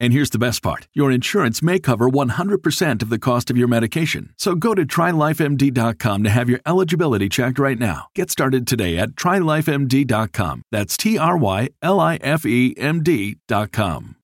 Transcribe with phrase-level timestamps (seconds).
[0.00, 3.68] And here's the best part your insurance may cover 100% of the cost of your
[3.68, 4.34] medication.
[4.36, 8.08] So go to trylifemd.com to have your eligibility checked right now.
[8.14, 10.62] Get started today at trylifemd.com.
[10.70, 14.16] That's T R Y L I F E M D.com.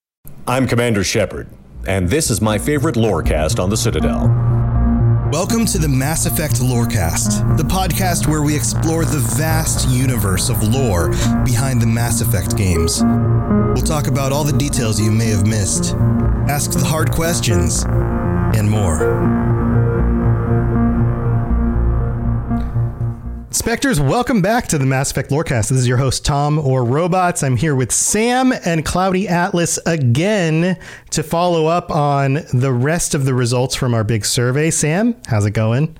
[0.47, 1.47] I'm Commander Shepard,
[1.87, 4.54] and this is my favorite lorecast on the Citadel.
[5.31, 10.61] Welcome to the Mass Effect Lorecast, the podcast where we explore the vast universe of
[10.61, 11.09] lore
[11.43, 13.03] behind the Mass Effect games.
[13.03, 15.95] We'll talk about all the details you may have missed,
[16.47, 19.64] ask the hard questions, and more.
[23.65, 25.69] Spectres, welcome back to the Mass Effect Lorecast.
[25.69, 27.41] This is your host, Tom or Robots.
[27.41, 30.77] I'm here with Sam and Cloudy Atlas again
[31.09, 34.69] to follow up on the rest of the results from our big survey.
[34.69, 35.97] Sam, how's it going?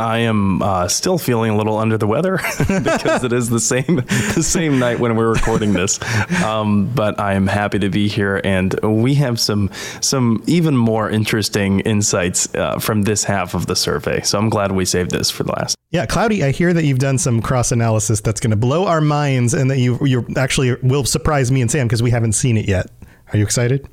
[0.00, 3.96] I am uh, still feeling a little under the weather because it is the same
[4.34, 6.00] the same night when we're recording this.
[6.42, 11.10] Um, but I am happy to be here, and we have some some even more
[11.10, 14.22] interesting insights uh, from this half of the survey.
[14.22, 15.76] So I'm glad we saved this for the last.
[15.90, 19.00] Yeah, Cloudy, I hear that you've done some cross analysis that's going to blow our
[19.00, 22.56] minds, and that you you actually will surprise me and Sam because we haven't seen
[22.56, 22.90] it yet.
[23.32, 23.88] Are you excited?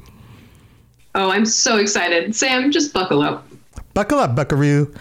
[1.15, 2.35] Oh, I'm so excited.
[2.35, 3.46] Sam, just buckle up.
[3.97, 4.93] Buckle up, buckaroo.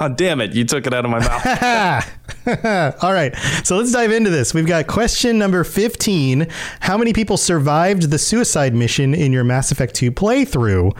[0.00, 0.54] Oh, damn it.
[0.54, 3.04] You took it out of my mouth.
[3.04, 3.36] All right.
[3.64, 4.54] So let's dive into this.
[4.54, 6.46] We've got question number 15.
[6.80, 10.96] How many people survived the suicide mission in your Mass Effect 2 playthrough?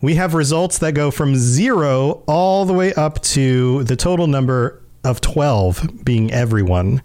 [0.00, 4.82] We have results that go from zero all the way up to the total number
[5.04, 7.02] of 12 being everyone.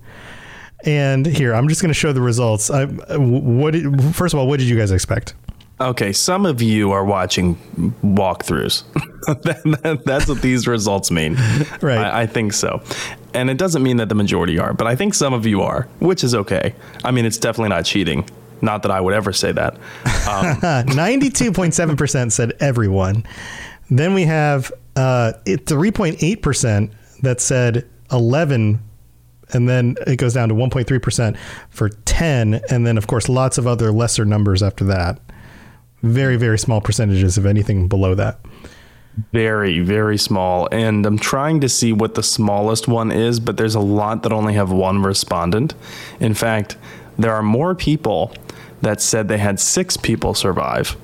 [0.85, 2.69] And here, I'm just going to show the results.
[2.71, 5.33] I, what did, first of all, what did you guys expect?
[5.79, 7.55] Okay, some of you are watching
[8.03, 8.83] walkthroughs.
[10.05, 11.37] That's what these results mean.
[11.81, 11.97] Right.
[11.97, 12.81] I, I, think so.
[13.33, 15.87] And it doesn't mean that the majority are, but I think some of you are,
[15.99, 16.73] which is okay.
[17.03, 18.29] I mean, it's definitely not cheating.
[18.61, 19.73] Not that I would ever say that.
[19.73, 19.79] Um,
[20.61, 23.25] 92.7% said everyone.
[23.89, 26.91] Then we have uh, 3.8%
[27.21, 28.79] that said 11
[29.53, 31.37] and then it goes down to 1.3%
[31.69, 35.19] for 10 and then of course lots of other lesser numbers after that
[36.03, 38.39] very very small percentages of anything below that.
[39.31, 40.67] Very very small.
[40.71, 44.31] And i'm trying to see what the smallest one is but there's a lot that
[44.31, 45.73] only have one respondent.
[46.19, 46.77] In fact
[47.17, 48.33] there are more people
[48.81, 50.97] that said they had six people survive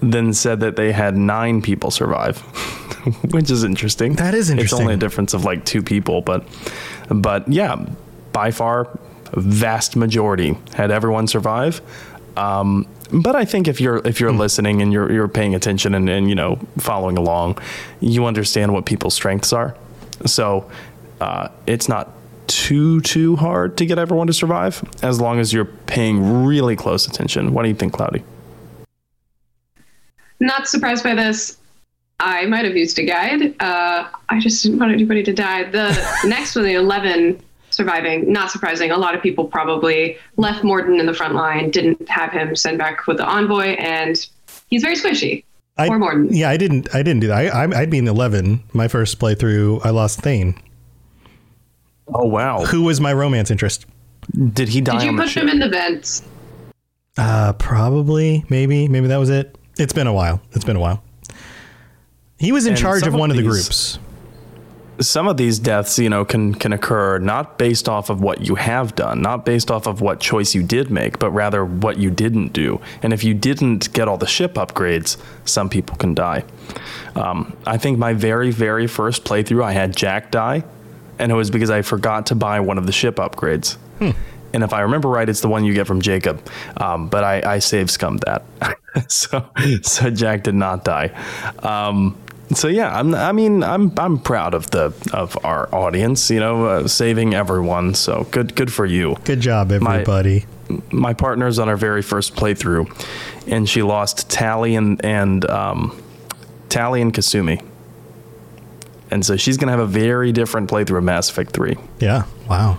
[0.00, 2.38] than said that they had nine people survive
[3.30, 4.14] which is interesting.
[4.14, 6.46] That is interesting it's only a difference of like two people but
[7.08, 7.84] but yeah
[8.32, 8.96] by far
[9.32, 11.80] vast majority had everyone survive.
[12.36, 14.38] Um, but I think if you're if you're mm.
[14.38, 17.58] listening and you're you're paying attention and, and you know following along,
[18.00, 19.76] you understand what people's strengths are.
[20.26, 20.70] So
[21.20, 22.12] uh, it's not
[22.46, 27.06] too too hard to get everyone to survive as long as you're paying really close
[27.06, 27.52] attention.
[27.52, 28.22] What do you think, Cloudy?
[30.40, 31.58] Not surprised by this.
[32.20, 33.54] I might have used a guide.
[33.60, 35.64] Uh, I just didn't want anybody to die.
[35.64, 35.90] The
[36.24, 37.40] next one, the 11,
[37.78, 38.30] surviving.
[38.30, 38.90] Not surprising.
[38.90, 42.76] A lot of people probably left Morden in the front line, didn't have him send
[42.76, 44.14] back with the envoy, and
[44.66, 45.44] he's very squishy.
[45.78, 46.28] I, or Mordin.
[46.30, 46.94] Yeah, I didn't.
[46.94, 47.54] I didn't do that.
[47.54, 48.62] I, I, would be in eleven.
[48.72, 50.60] My first playthrough, I lost Thane.
[52.08, 52.64] Oh wow!
[52.64, 53.86] Who was my romance interest?
[54.52, 54.98] Did he die?
[54.98, 56.22] Did you put him in the vents?
[57.16, 58.44] Uh, probably.
[58.48, 58.88] Maybe.
[58.88, 59.56] Maybe that was it.
[59.78, 60.42] It's been a while.
[60.52, 61.02] It's been a while.
[62.38, 63.98] He was in and charge of one of, of these, the groups.
[65.00, 68.56] Some of these deaths, you know, can can occur not based off of what you
[68.56, 72.10] have done, not based off of what choice you did make, but rather what you
[72.10, 72.80] didn't do.
[73.02, 76.44] And if you didn't get all the ship upgrades, some people can die.
[77.14, 80.64] Um, I think my very very first playthrough, I had Jack die,
[81.18, 83.76] and it was because I forgot to buy one of the ship upgrades.
[84.52, 86.40] And if I remember right, it's the one you get from Jacob.
[86.78, 88.44] Um, but I, I save scummed that,
[89.08, 89.46] so
[89.82, 91.10] so Jack did not die.
[91.60, 92.16] Um,
[92.54, 96.30] so yeah, I'm, I mean, I'm I'm proud of the of our audience.
[96.30, 97.94] You know, uh, saving everyone.
[97.94, 99.16] So good good for you.
[99.24, 100.46] Good job, everybody.
[100.90, 102.90] My partner's on our very first playthrough,
[103.46, 106.00] and she lost Tali and and um,
[106.68, 107.64] Tali and Kasumi.
[109.10, 111.76] And so she's gonna have a very different playthrough of Mass Effect Three.
[112.00, 112.24] Yeah.
[112.48, 112.78] Wow.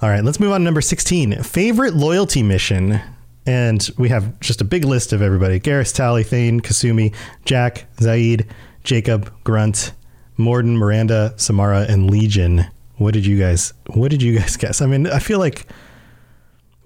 [0.00, 1.42] All right, let's move on to number 16.
[1.42, 3.00] Favorite loyalty mission.
[3.46, 7.14] And we have just a big list of everybody Garrus, Tali, Thane, Kasumi,
[7.44, 8.46] Jack, Zaeed,
[8.88, 9.92] Jacob, Grunt,
[10.38, 12.64] Mordin, Miranda, Samara, and Legion.
[12.96, 14.80] What did you guys what did you guys guess?
[14.80, 15.66] I mean, I feel like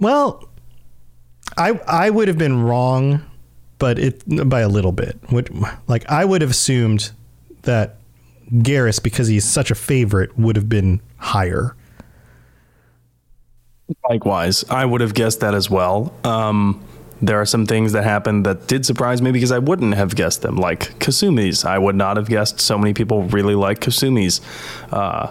[0.01, 0.49] well,
[1.57, 3.25] I I would have been wrong,
[3.79, 5.17] but it by a little bit.
[5.31, 5.49] Would
[5.87, 7.13] like I would have assumed
[7.63, 7.99] that
[8.53, 11.77] Garrus, because he's such a favorite, would have been higher.
[14.11, 16.13] Likewise, I would have guessed that as well.
[16.25, 16.85] Um,
[17.23, 20.43] there are some things that happened that did surprise me because I wouldn't have guessed
[20.43, 21.65] them, like Kasumi's.
[21.65, 24.41] I would not have guessed so many people really like Kasumi's
[24.91, 25.31] uh,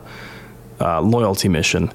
[0.80, 1.92] uh, loyalty mission.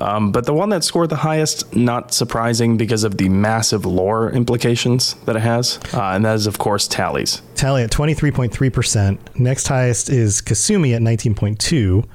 [0.00, 4.30] Um, but the one that scored the highest, not surprising because of the massive lore
[4.30, 7.42] implications that it has, uh, and that is, of course, Tali's.
[7.54, 9.18] Tali at 23.3%.
[9.38, 12.06] Next highest is Kasumi at 19.2.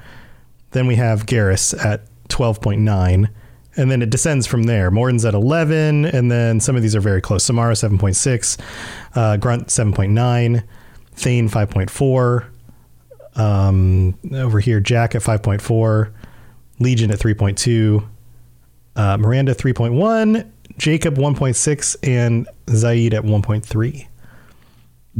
[0.72, 3.28] Then we have Garrus at 12.9.
[3.76, 4.90] And then it descends from there.
[4.90, 7.44] Mordin's at 11, and then some of these are very close.
[7.44, 8.58] Samara 7.6,
[9.14, 10.62] uh, Grunt 7.9,
[11.12, 12.46] Thane 5.4,
[13.38, 16.10] um, over here Jack at 5.4,
[16.78, 18.06] Legion at 3.2,
[18.96, 24.06] uh, Miranda 3.1, Jacob 1.6, and Zaeed at 1.3.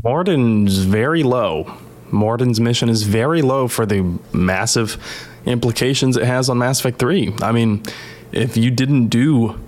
[0.02, 1.72] Mordin's very low.
[2.10, 4.96] Mordin's mission is very low for the massive
[5.46, 7.34] implications it has on Mass Effect 3.
[7.42, 7.82] I mean,
[8.32, 9.58] if you didn't do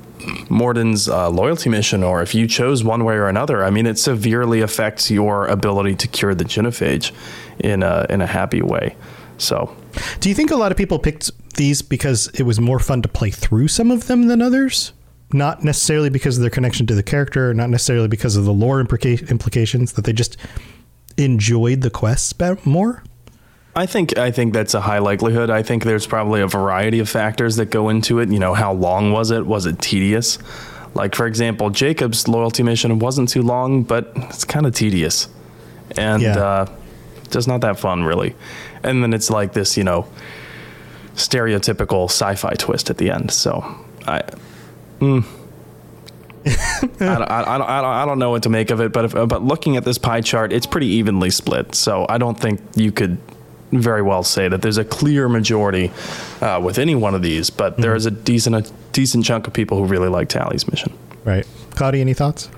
[0.49, 3.99] Mordin's uh, loyalty mission, or if you chose one way or another, I mean, it
[3.99, 7.13] severely affects your ability to cure the genophage
[7.59, 8.97] in a in a happy way.
[9.39, 9.75] So,
[10.21, 13.09] Do you think a lot of people picked these because it was more fun to
[13.09, 14.93] play through some of them than others?
[15.33, 18.83] Not necessarily because of their connection to the character, not necessarily because of the lore
[18.83, 20.37] implica- implications, that they just
[21.17, 22.35] enjoyed the quests
[22.65, 23.03] more?
[23.77, 25.51] I think I think that's a high likelihood.
[25.51, 28.29] I think there's probably a variety of factors that go into it.
[28.31, 29.47] You know, how long was it?
[29.47, 30.39] Was it tedious?
[30.95, 35.29] Like for example, Jacob's loyalty mission wasn't too long, but it's kind of tedious,
[35.97, 36.37] and Yeah.
[36.39, 36.67] uh,
[37.31, 38.35] just not that fun really.
[38.83, 40.07] And then it's like this, you know,
[41.15, 43.31] stereotypical sci-fi twist at the end.
[43.31, 43.63] So
[44.07, 44.23] I.
[44.99, 45.25] mm.
[46.47, 46.51] I,
[46.99, 47.31] don't, I, don't,
[47.69, 49.85] I, don't, I don't know what to make of it, but if, but looking at
[49.85, 51.75] this pie chart, it's pretty evenly split.
[51.75, 53.19] So I don't think you could
[53.73, 55.91] very well say that there's a clear majority
[56.41, 59.53] uh, with any one of these, but there is a decent a decent chunk of
[59.53, 60.93] people who really like Tali's mission.
[61.25, 61.47] Right.
[61.71, 62.49] Claudia, any thoughts?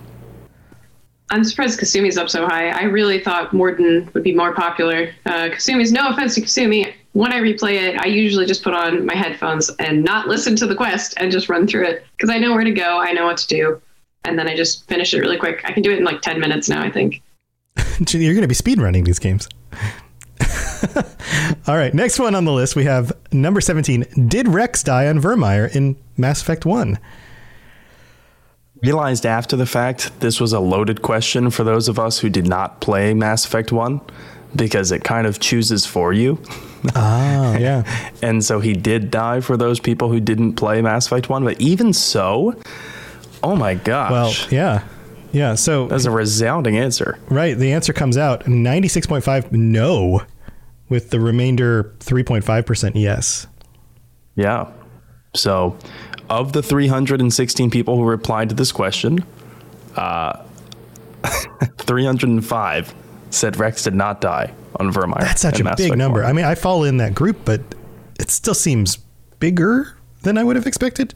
[1.31, 2.71] I'm surprised Kasumi's up so high.
[2.71, 5.12] I really thought Mordin would be more popular.
[5.27, 6.93] Uh, Kasumi's no offense to Kasumi.
[7.12, 10.67] When I replay it, I usually just put on my headphones and not listen to
[10.67, 13.27] the quest and just run through it because I know where to go, I know
[13.27, 13.81] what to do,
[14.25, 15.61] and then I just finish it really quick.
[15.65, 17.23] I can do it in like 10 minutes now, I think.
[18.09, 19.49] You're going to be speed running these games.
[21.66, 21.92] All right.
[21.92, 24.26] Next one on the list, we have number 17.
[24.28, 26.99] Did Rex die on Virmire in Mass Effect 1?
[28.82, 32.47] Realized after the fact this was a loaded question for those of us who did
[32.47, 34.00] not play Mass Effect 1
[34.56, 36.42] because it kind of chooses for you.
[36.97, 38.11] Oh, yeah.
[38.23, 41.44] And so he did die for those people who didn't play Mass Effect 1.
[41.44, 42.54] But even so,
[43.42, 44.11] oh my gosh.
[44.11, 44.82] Well, yeah.
[45.32, 45.54] Yeah.
[45.54, 47.18] So, that's a resounding answer.
[47.28, 47.56] right.
[47.56, 50.22] The answer comes out 96.5 no,
[50.88, 53.46] with the remainder 3.5% yes.
[54.34, 54.70] Yeah.
[55.34, 55.76] So,
[56.28, 59.25] of the 316 people who replied to this question,
[59.96, 60.42] uh,
[61.78, 62.94] 305
[63.30, 65.20] said Rex did not die on Virmire.
[65.20, 66.22] That's such a Mass big Effect number.
[66.22, 66.30] 1.
[66.30, 67.60] I mean, I fall in that group, but
[68.18, 68.99] it still seems
[69.38, 71.14] bigger than I would have expected.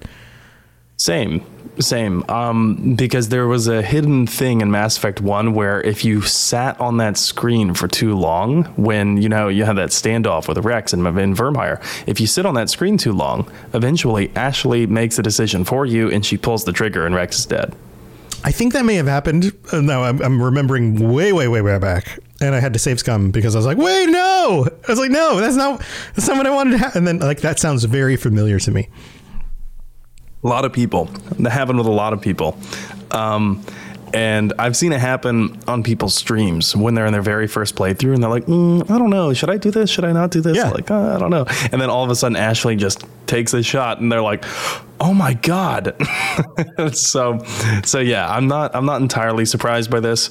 [0.96, 1.44] Same,
[1.80, 2.24] same.
[2.28, 6.80] Um, because there was a hidden thing in Mass Effect One where if you sat
[6.80, 10.92] on that screen for too long, when you know you have that standoff with Rex
[10.92, 15.22] and in Virmire, if you sit on that screen too long, eventually Ashley makes a
[15.22, 17.74] decision for you and she pulls the trigger and Rex is dead.
[18.44, 19.52] I think that may have happened.
[19.72, 22.18] Uh, no, I'm, I'm remembering way, way, way, way back.
[22.42, 24.66] and I had to save scum because I was like, wait, no.
[24.86, 25.82] I was like, no, that's not
[26.14, 26.94] that's not what I wanted to have.
[26.94, 28.88] And then like that sounds very familiar to me.
[30.44, 31.06] A lot of people.
[31.38, 32.56] That happened with a lot of people.
[33.10, 33.64] Um,
[34.12, 38.14] and I've seen it happen on people's streams when they're in their very first playthrough
[38.14, 39.90] and they're like, mm, I don't know, should I do this?
[39.90, 40.56] Should I not do this?
[40.56, 40.70] Yeah.
[40.70, 41.46] Like, uh, I don't know.
[41.72, 44.44] And then all of a sudden, Ashley just takes a shot and they're like,
[45.00, 45.96] oh my God.
[46.92, 47.38] so,
[47.84, 50.30] so yeah, I'm not, I'm not entirely surprised by this.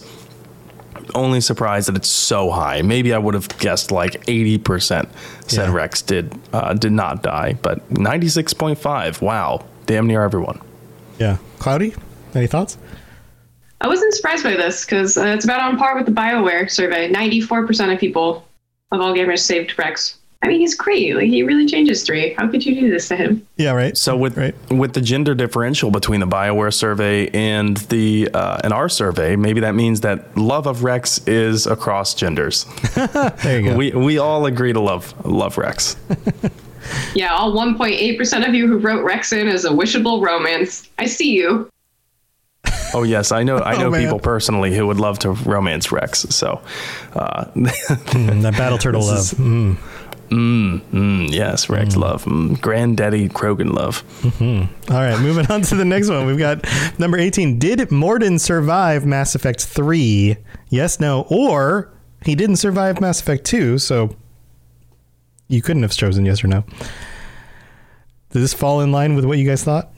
[1.14, 2.82] Only surprised that it's so high.
[2.84, 5.10] Maybe I would have guessed like 80%
[5.48, 5.74] said Yeah.
[5.74, 9.22] Rex did, uh, did not die, but 96.5.
[9.22, 9.66] Wow.
[9.86, 10.62] Damn near everyone.
[11.20, 11.38] Yeah.
[11.60, 11.94] Cloudy,
[12.36, 12.78] any thoughts?
[13.82, 17.12] I wasn't surprised by this because uh, it's about on par with the BioWare survey.
[17.12, 18.46] 94% of people
[18.92, 20.18] of all gamers saved Rex.
[20.42, 21.16] I mean, he's great.
[21.16, 22.34] Like, he really changes three.
[22.34, 23.48] How could you do this to him?
[23.56, 23.98] Yeah, right.
[23.98, 24.54] So with Right.
[24.70, 29.62] with the gender differential between the Bioware survey and the uh, and our survey, maybe
[29.62, 32.66] that means that love of Rex is across genders.
[32.96, 33.78] There you go.
[33.78, 35.96] We we all agree to love love Rex.
[37.16, 40.90] Yeah, all 1.8% of you who wrote Rex in as a wishable romance.
[41.00, 41.70] I see you.
[42.96, 44.02] Oh yes, I know I Oh, know man.
[44.04, 46.20] people personally who would love to romance Rex.
[46.30, 46.62] So
[47.16, 49.18] uh, Mm, that battle turtle love.
[49.20, 49.34] Is-
[50.30, 50.82] Mm.
[50.92, 54.04] mm, yes, Rex love, mm, granddaddy Krogan love.
[54.42, 56.26] All right, moving on to the next one.
[56.26, 56.66] We've got
[56.98, 57.60] number 18.
[57.60, 60.38] Did Mordin survive Mass Effect 3?
[60.70, 61.94] Yes, no, or
[62.26, 64.16] he didn't survive Mass Effect 2, so
[65.48, 66.64] you couldn't have chosen yes or no.
[68.32, 69.94] Does this fall in line with what you guys thought?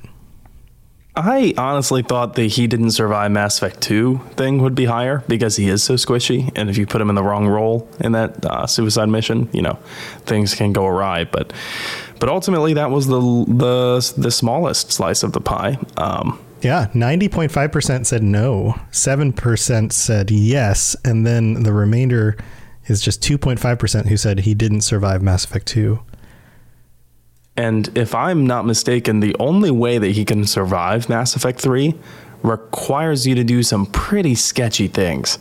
[1.17, 5.55] I honestly thought the he didn't survive Mass Effect 2 thing would be higher because
[5.55, 6.51] he is so squishy.
[6.57, 9.61] And if you put him in the wrong role in that uh, suicide mission, you
[9.61, 9.79] know,
[10.25, 11.23] things can go awry.
[11.23, 11.53] But
[12.19, 15.77] but ultimately, that was the the, the smallest slice of the pie.
[15.95, 22.37] Um, Yeah, 90.5% said no, 7% said yes, and then the remainder
[22.87, 25.99] is just 2.5% who said he didn't survive Mass Effect 2.
[27.57, 31.95] and if I'm not mistaken, the only way that he can survive Mass Effect 3
[32.43, 35.39] requires you to do some pretty sketchy things.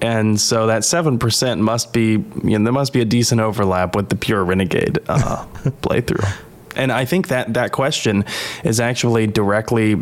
[0.00, 2.10] And so that 7% must be,
[2.42, 5.46] you know, there must be a decent overlap with the pure Renegade uh,
[5.82, 6.30] playthrough.
[6.76, 8.24] And I think that that question
[8.64, 9.94] is actually directly,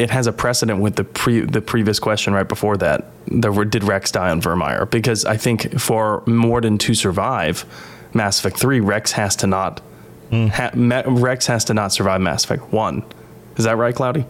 [0.00, 3.04] it has a precedent with the pre, the previous question right before that.
[3.26, 4.90] The, did Rex die on Virmire?
[4.90, 7.66] Because I think for Mordin to survive
[8.14, 9.80] Mass Effect 3, Rex has to not,
[10.30, 10.46] hmm.
[10.46, 13.04] ha, Ma- Rex has to not survive Mass Effect 1.
[13.58, 14.24] Is that right, Cloudy?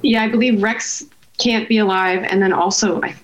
[0.00, 1.04] Yeah, I believe Rex
[1.36, 3.14] can't be alive, and then also, I,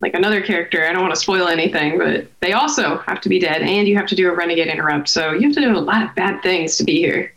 [0.00, 0.86] like another character.
[0.86, 3.96] I don't want to spoil anything, but they also have to be dead, and you
[3.96, 5.08] have to do a renegade interrupt.
[5.08, 7.34] So you have to do a lot of bad things to be here.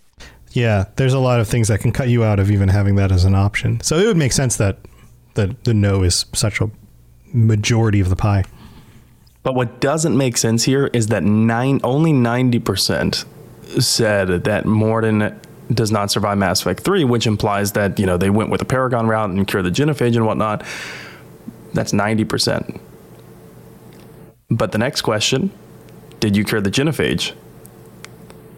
[0.53, 3.11] Yeah, there's a lot of things that can cut you out of even having that
[3.11, 3.79] as an option.
[3.81, 4.77] So it would make sense that
[5.35, 6.69] that the no is such a
[7.33, 8.43] majority of the pie.
[9.43, 13.25] But what doesn't make sense here is that nine only ninety percent
[13.79, 15.39] said that Mordin
[15.73, 18.65] does not survive Mass Effect three, which implies that you know they went with the
[18.65, 20.63] Paragon route and cure the genophage and whatnot.
[21.73, 22.79] That's ninety percent.
[24.49, 25.49] But the next question:
[26.19, 27.33] Did you cure the genophage?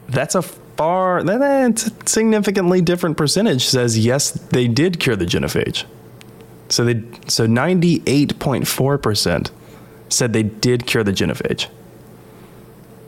[0.09, 0.43] That's a
[0.77, 3.65] far that's a significantly different percentage.
[3.65, 5.85] Says yes, they did cure the genophage.
[6.69, 9.51] So they so ninety eight point four percent
[10.09, 11.67] said they did cure the genophage.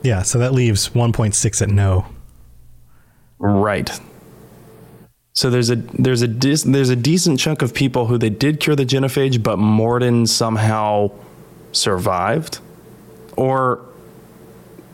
[0.02, 2.06] Yeah, so that leaves 1.6 at no.
[3.38, 3.90] Right.
[5.32, 8.60] So there's a there's a dis, there's a decent chunk of people who they did
[8.60, 11.10] cure the genophage, but Mordin somehow
[11.72, 12.60] survived,
[13.36, 13.84] or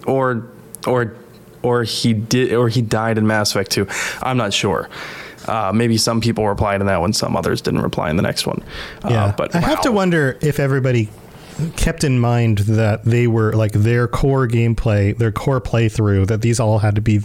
[0.04, 0.50] or
[0.86, 1.14] or
[1.62, 3.86] or he did or he died in Mass Effect 2.
[4.22, 4.88] I'm not sure.
[5.46, 8.46] Uh, maybe some people replied in that one, some others didn't reply in the next
[8.46, 8.62] one.
[9.08, 11.08] Yeah, uh, but I have to wonder if everybody
[11.76, 16.60] kept in mind that they were like their core gameplay, their core playthrough, that these
[16.60, 17.20] all had to be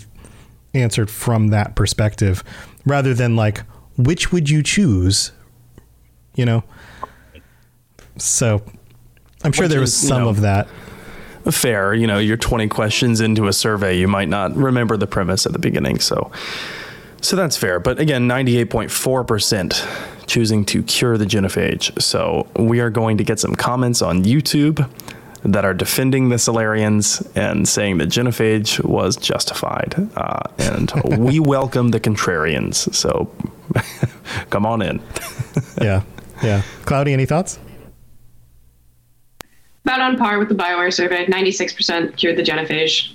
[0.74, 2.44] answered from that perspective,
[2.86, 3.62] rather than like
[3.98, 5.32] which would you choose,
[6.36, 6.64] you know.
[8.18, 8.64] So,
[9.44, 10.68] I'm sure Which there was is, you some know, of that.
[11.52, 11.94] Fair.
[11.94, 15.54] You know, you're 20 questions into a survey, you might not remember the premise at
[15.54, 16.00] the beginning.
[16.00, 16.32] So,
[17.22, 17.80] so that's fair.
[17.80, 22.00] But again, 98.4% choosing to cure the genophage.
[22.02, 24.88] So we are going to get some comments on YouTube
[25.44, 29.96] that are defending the Salarians and saying that genophage was justified.
[30.16, 32.94] Uh, and we welcome the contrarians.
[32.94, 33.32] So
[34.50, 35.02] come on in.
[35.82, 36.04] yeah,
[36.44, 36.64] yeah.
[36.86, 37.60] Cloudy, any thoughts?
[39.88, 41.26] About on par with the Bioware survey.
[41.28, 43.14] 96% cured the genophage.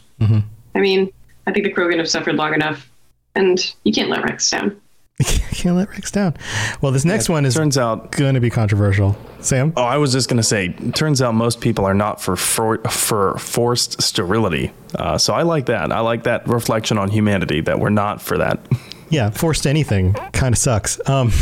[0.75, 1.13] I mean,
[1.47, 2.91] I think the Krogan have suffered long enough,
[3.35, 4.81] and you can't let Rex down.
[5.53, 6.35] Can't let Rex down.
[6.81, 9.19] Well, this next one is turns out going to be controversial.
[9.41, 9.75] Sam?
[9.77, 12.79] Oh, I was just going to say, turns out most people are not for for,
[12.85, 14.73] for forced sterility.
[14.95, 15.93] Uh, so I like that.
[15.93, 18.61] I like that reflection on humanity that we're not for that.
[19.11, 20.99] Yeah, forced anything kind of sucks.
[21.07, 21.33] Um,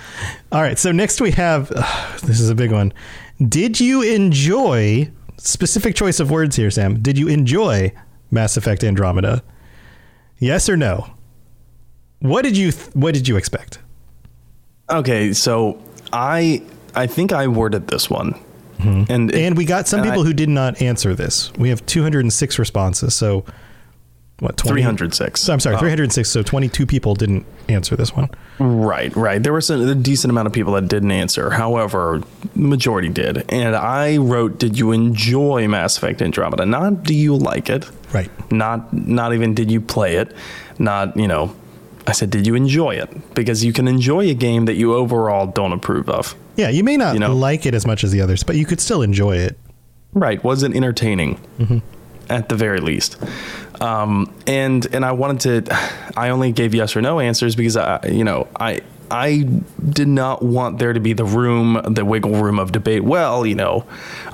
[0.50, 2.92] all right, so next we have uh, this is a big one.
[3.46, 7.00] Did you enjoy specific choice of words here, Sam?
[7.00, 7.92] Did you enjoy
[8.30, 9.42] Mass Effect Andromeda?
[10.38, 11.14] Yes or no?
[12.20, 13.78] What did you th- What did you expect?
[14.90, 15.78] Okay, so
[16.12, 16.62] I
[16.94, 18.34] I think I worded this one,
[18.78, 19.12] Mm-hmm.
[19.12, 21.52] and And we got some people I- who did not answer this.
[21.58, 23.14] We have 206 responses.
[23.14, 23.44] So
[24.40, 24.56] what?
[24.56, 24.80] 20?
[24.82, 25.40] 306.
[25.40, 25.78] So I'm sorry, Oh.
[25.80, 26.28] 306.
[26.28, 28.28] So 22 people didn't answer this one.
[28.58, 29.42] Right, right.
[29.42, 31.50] There was a, a decent amount of people that didn't answer.
[31.50, 32.20] However,
[32.54, 33.44] the majority did.
[33.50, 36.66] And I wrote, "Did you enjoy Mass Effect Andromeda?
[36.66, 37.88] Not do you like it?
[38.12, 38.30] Right.
[38.52, 40.34] Not not even did you play it?
[40.78, 41.54] Not you know."
[42.06, 45.46] I said, "Did you enjoy it?" Because you can enjoy a game that you overall
[45.46, 46.34] don't approve of.
[46.56, 47.34] Yeah, you may not You know?
[47.34, 49.56] like it as much as the others, but you could still enjoy it.
[50.12, 50.42] Right.
[50.44, 51.38] Was it entertaining?
[51.58, 51.78] Mm-hmm.
[52.28, 53.16] At the very least.
[53.80, 55.78] Um, and and I wanted to.
[56.16, 59.48] I only gave yes or no answers because I, you know, I I
[59.88, 63.04] did not want there to be the room, the wiggle room of debate.
[63.04, 63.84] Well, you know,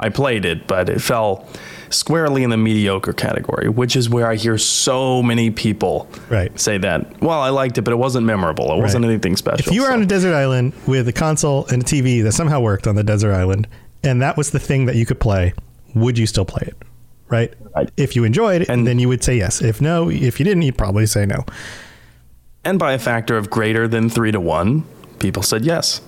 [0.00, 1.46] I played it, but it fell
[1.88, 6.58] squarely in the mediocre category, which is where I hear so many people Right.
[6.58, 7.22] say that.
[7.22, 8.72] Well, I liked it, but it wasn't memorable.
[8.72, 9.68] It wasn't anything special.
[9.68, 12.32] If you were So- on a desert island with a console and a TV that
[12.32, 13.68] somehow worked on the desert island,
[14.02, 15.54] and that was the thing that you could play,
[15.94, 16.76] would you still play it?
[17.28, 17.52] Right?
[17.74, 17.90] Right.
[17.96, 19.60] If you enjoyed it, And- then you would say yes.
[19.60, 21.44] If no, if you didn't, you'd probably say no.
[22.64, 24.84] And by a factor of greater than three to one,
[25.18, 26.00] people said yes.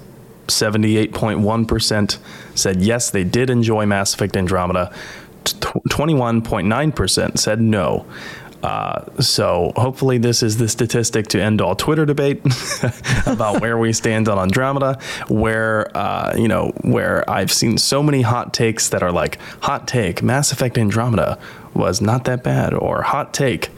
[0.48, 2.18] 78.1%
[2.54, 4.90] said yes, they did enjoy Mass Effect Andromeda.
[5.44, 8.06] 21.9% said no.
[8.62, 12.40] Uh, so hopefully this is the statistic to end all Twitter debate
[13.26, 14.98] about where we stand on Andromeda,
[15.28, 19.86] where uh, you know where I've seen so many hot takes that are like hot
[19.86, 21.38] take Mass Effect Andromeda
[21.74, 23.70] was not that bad, or hot take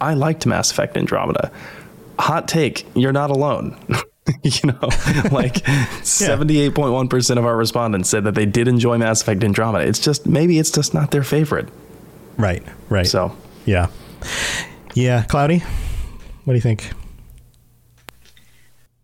[0.00, 1.50] I liked Mass Effect Andromeda.
[2.18, 3.76] Hot take, you're not alone.
[4.42, 4.78] you know,
[5.30, 5.54] like
[6.02, 9.86] 78.1% of our respondents said that they did enjoy Mass Effect Andromeda.
[9.86, 11.68] It's just maybe it's just not their favorite.
[12.36, 12.62] Right.
[12.88, 13.06] Right.
[13.06, 13.88] So, yeah.
[14.94, 15.24] Yeah.
[15.24, 15.58] Cloudy,
[16.44, 16.90] what do you think?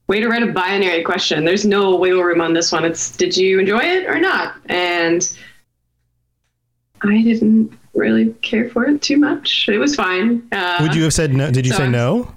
[0.06, 1.44] Way to write a binary question.
[1.44, 2.84] There's no wiggle room on this one.
[2.84, 4.56] It's did you enjoy it or not?
[4.66, 5.32] And
[7.02, 9.68] I didn't really care for it too much.
[9.68, 10.46] It was fine.
[10.52, 11.50] Uh, Would you have said no?
[11.50, 12.34] Did you so say no?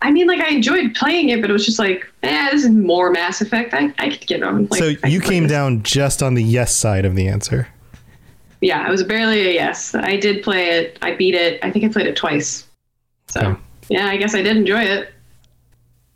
[0.00, 2.70] I mean, like I enjoyed playing it, but it was just like, eh, this is
[2.70, 3.74] more Mass Effect.
[3.74, 4.66] I, I could get on.
[4.66, 7.68] Like, so you came down just on the yes side of the answer.
[8.60, 9.94] Yeah, it was barely a yes.
[9.94, 10.98] I did play it.
[11.02, 11.60] I beat it.
[11.62, 12.66] I think I played it twice.
[13.28, 13.60] So Okay.
[13.88, 15.12] yeah, I guess I did enjoy it.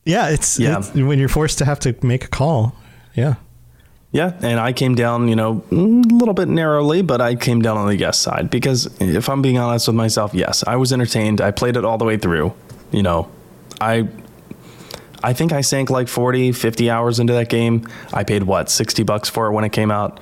[0.04, 0.78] Yeah, it's, Yeah.
[0.78, 2.74] it's when you're forced to have to make a call.
[3.14, 3.34] Yeah.
[4.10, 7.76] yeah, and I came down, you know, a little bit narrowly, but I came down
[7.76, 11.40] on the yes side because if I'm being honest with myself, yes, I was entertained.
[11.40, 12.52] I played it all the way through.
[12.90, 13.28] You know,
[13.80, 14.08] I
[15.22, 17.86] I think I sank like 40, 50 hours into that game.
[18.12, 20.18] I paid what, 60 bucks for it when it came out.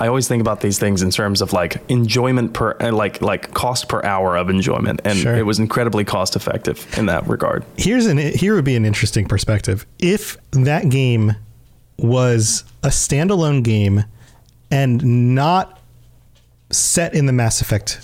[0.00, 3.52] I always think about these things in terms of like enjoyment per uh, like like
[3.54, 5.34] cost per hour of enjoyment and Sure.
[5.34, 7.64] it was incredibly cost effective in that regard.
[7.76, 9.86] Here's an here would be an interesting perspective.
[9.98, 11.34] If that game
[11.98, 14.04] was a standalone game
[14.70, 15.80] and not
[16.70, 18.00] set in the Mass Effect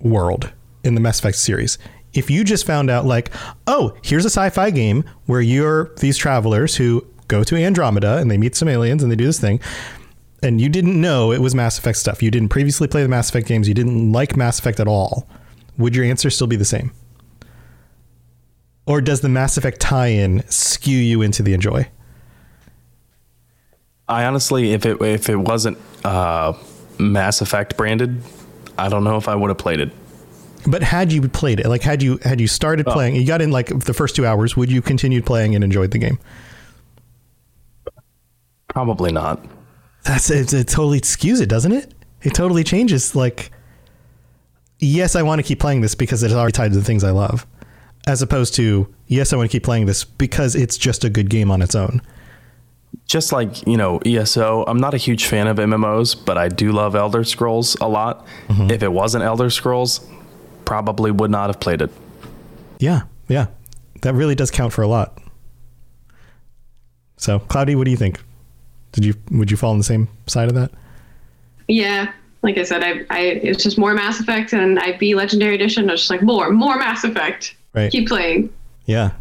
[0.00, 0.52] world,
[0.84, 1.78] in the Mass Effect series,
[2.12, 3.30] if you just found out like,
[3.66, 8.38] oh, here's a sci-fi game where you're these travelers who go to Andromeda and they
[8.38, 9.58] meet some aliens and they do this thing,
[10.42, 12.22] and you didn't know it was Mass Effect stuff.
[12.22, 13.68] You didn't previously play the Mass Effect games.
[13.68, 15.28] You didn't like Mass Effect at all.
[15.78, 16.92] Would your answer still be the same?
[18.86, 21.88] Or does the Mass Effect tie-in skew you into the enjoy?
[24.08, 26.52] I honestly, if it if it wasn't uh,
[26.98, 28.22] Mass Effect branded,
[28.78, 29.90] I don't know if I would have played it.
[30.68, 33.50] But had you played it, like had you had you started playing, you got in
[33.50, 36.18] like the first two hours, would you continued playing and enjoyed the game?
[38.68, 39.44] Probably not.
[40.06, 41.92] That's it, it totally skews it, doesn't it?
[42.22, 43.50] It totally changes like
[44.78, 47.10] yes, I want to keep playing this because it's already tied to the things I
[47.10, 47.46] love.
[48.06, 51.28] As opposed to yes, I want to keep playing this because it's just a good
[51.28, 52.02] game on its own.
[53.06, 56.72] Just like you know ESO, I'm not a huge fan of MMOs, but I do
[56.72, 58.26] love Elder Scrolls a lot.
[58.48, 58.70] Mm-hmm.
[58.70, 60.06] If it wasn't Elder Scrolls,
[60.64, 61.90] probably would not have played it.
[62.78, 63.46] Yeah, yeah.
[64.02, 65.18] That really does count for a lot.
[67.16, 68.20] So, Cloudy, what do you think?
[68.96, 70.72] Did you would you fall on the same side of that?
[71.68, 75.54] Yeah, like I said, I, I it's just more Mass Effect, and I beat Legendary
[75.54, 75.88] Edition.
[75.88, 77.54] I was just like more, more Mass Effect.
[77.74, 77.92] Right.
[77.92, 78.52] Keep playing.
[78.86, 79.12] Yeah.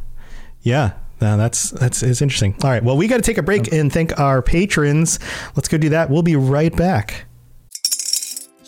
[0.62, 0.94] Yeah.
[1.20, 2.56] That's that's it's interesting.
[2.64, 2.84] All right.
[2.84, 5.20] Well, we got to take a break and thank our patrons.
[5.56, 6.10] Let's go do that.
[6.10, 7.26] We'll be right back.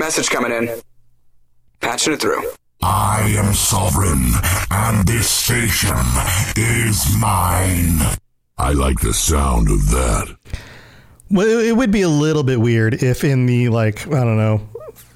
[0.00, 0.80] Message coming in.
[1.80, 2.42] Patching it through.
[2.80, 4.32] I am sovereign,
[4.70, 5.94] and this station
[6.56, 8.16] is mine.
[8.56, 10.34] I like the sound of that.
[11.30, 14.66] Well, it would be a little bit weird if, in the like, I don't know,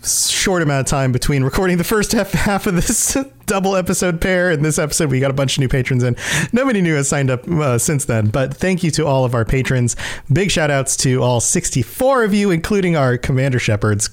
[0.05, 4.51] short amount of time between recording the first half, half of this double episode pair
[4.51, 6.17] and this episode, we got a bunch of new patrons in.
[6.53, 9.45] Nobody new has signed up uh, since then, but thank you to all of our
[9.45, 9.97] patrons.
[10.33, 14.11] Big shout outs to all 64 of you, including our Commander Shepards, uh,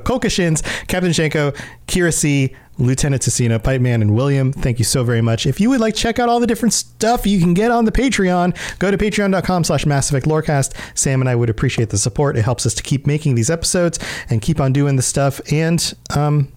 [0.00, 4.52] Kokashins, Captain Shenko, Kira C, Lieutenant Tassina, Pipe Man, and William.
[4.52, 5.46] Thank you so very much.
[5.46, 7.92] If you would like check out all the different stuff you can get on the
[7.92, 10.74] Patreon, go to patreon.com slash Mass Effect Lorecast.
[10.96, 12.36] Sam and I would appreciate the support.
[12.36, 15.40] It helps us to keep making these episodes and keep on doing the stuff.
[15.52, 16.52] And um,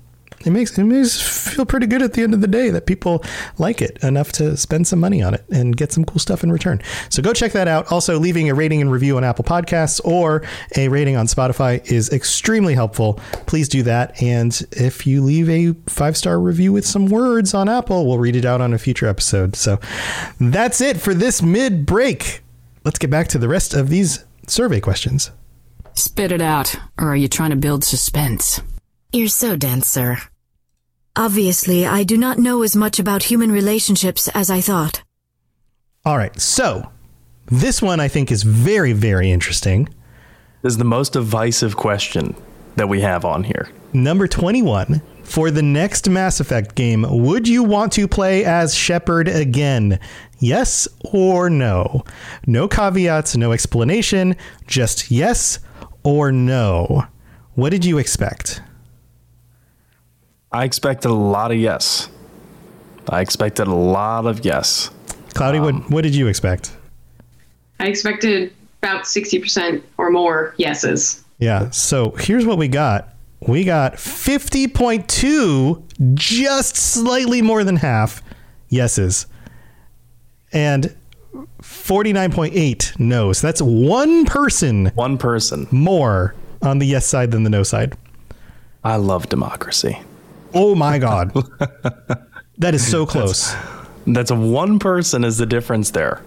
[0.45, 1.19] it makes it makes
[1.50, 3.23] feel pretty good at the end of the day that people
[3.58, 6.52] like it enough to spend some money on it and get some cool stuff in
[6.52, 6.82] return.
[7.10, 7.91] So go check that out.
[7.91, 10.43] Also, leaving a rating and review on Apple Podcasts or
[10.76, 13.15] a rating on Spotify is extremely helpful.
[13.47, 14.21] Please do that.
[14.21, 18.36] And if you leave a five star review with some words on Apple, we'll read
[18.36, 19.56] it out on a future episode.
[19.56, 19.80] So
[20.39, 22.43] that's it for this mid break.
[22.84, 25.32] Let's get back to the rest of these survey questions.
[25.93, 28.62] Spit it out, or are you trying to build suspense?
[29.17, 30.19] You're so dense, sir.
[31.15, 35.01] Obviously, I do not know as much about human relationships as I thought.
[36.06, 36.91] All right, so
[37.47, 39.89] this one I think is very, very interesting.
[40.62, 42.36] This is the most divisive question
[42.75, 43.71] that we have on here.
[43.91, 45.01] Number 21.
[45.23, 49.99] For the next Mass Effect game, would you want to play as Shepard again?
[50.38, 52.03] Yes or no?
[52.45, 54.36] No caveats, no explanation,
[54.67, 55.58] just yes
[56.03, 57.06] or no.
[57.56, 58.62] What did you expect?
[60.51, 62.10] I expected a lot of yes.
[63.10, 64.89] I expected a lot of yes.
[65.33, 66.71] Cloudy, um, what what did you expect?
[67.79, 71.23] I expected about 60% or more yeses.
[71.39, 71.69] Yeah.
[71.69, 73.13] So here's what we got.
[73.47, 75.83] We got 50.2,
[76.15, 78.23] just slightly more than half
[78.69, 79.27] yeses.
[80.51, 80.95] And
[81.62, 83.41] 49.8 no's.
[83.41, 84.88] That's one person.
[84.95, 85.67] One person.
[85.69, 87.95] More on the yes side than the no side.
[88.83, 89.99] I love democracy.
[90.57, 91.33] Oh my god.
[92.57, 93.51] that is so close.
[93.51, 96.23] That's, that's one person is the difference there.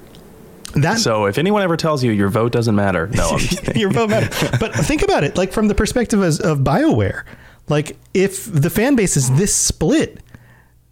[0.74, 3.38] That, so if anyone ever tells you your vote doesn't matter, no,
[3.74, 4.58] your vote matters.
[4.60, 7.24] But think about it, like from the perspective of, of Bioware,
[7.68, 10.20] like if the fan base is this split,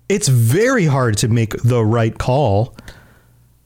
[0.08, 2.74] it's very hard to make the right call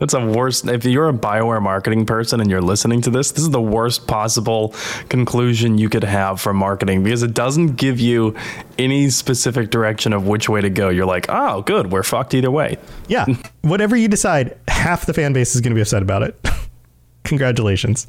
[0.03, 0.67] that's a worst.
[0.67, 4.09] If you're a Bioware marketing person and you're listening to this, this is the worst
[4.09, 4.75] possible
[5.09, 8.35] conclusion you could have for marketing because it doesn't give you
[8.79, 10.89] any specific direction of which way to go.
[10.89, 12.79] You're like, oh, good, we're fucked either way.
[13.07, 13.27] Yeah.
[13.61, 16.35] Whatever you decide, half the fan base is going to be upset about it.
[17.23, 18.09] Congratulations.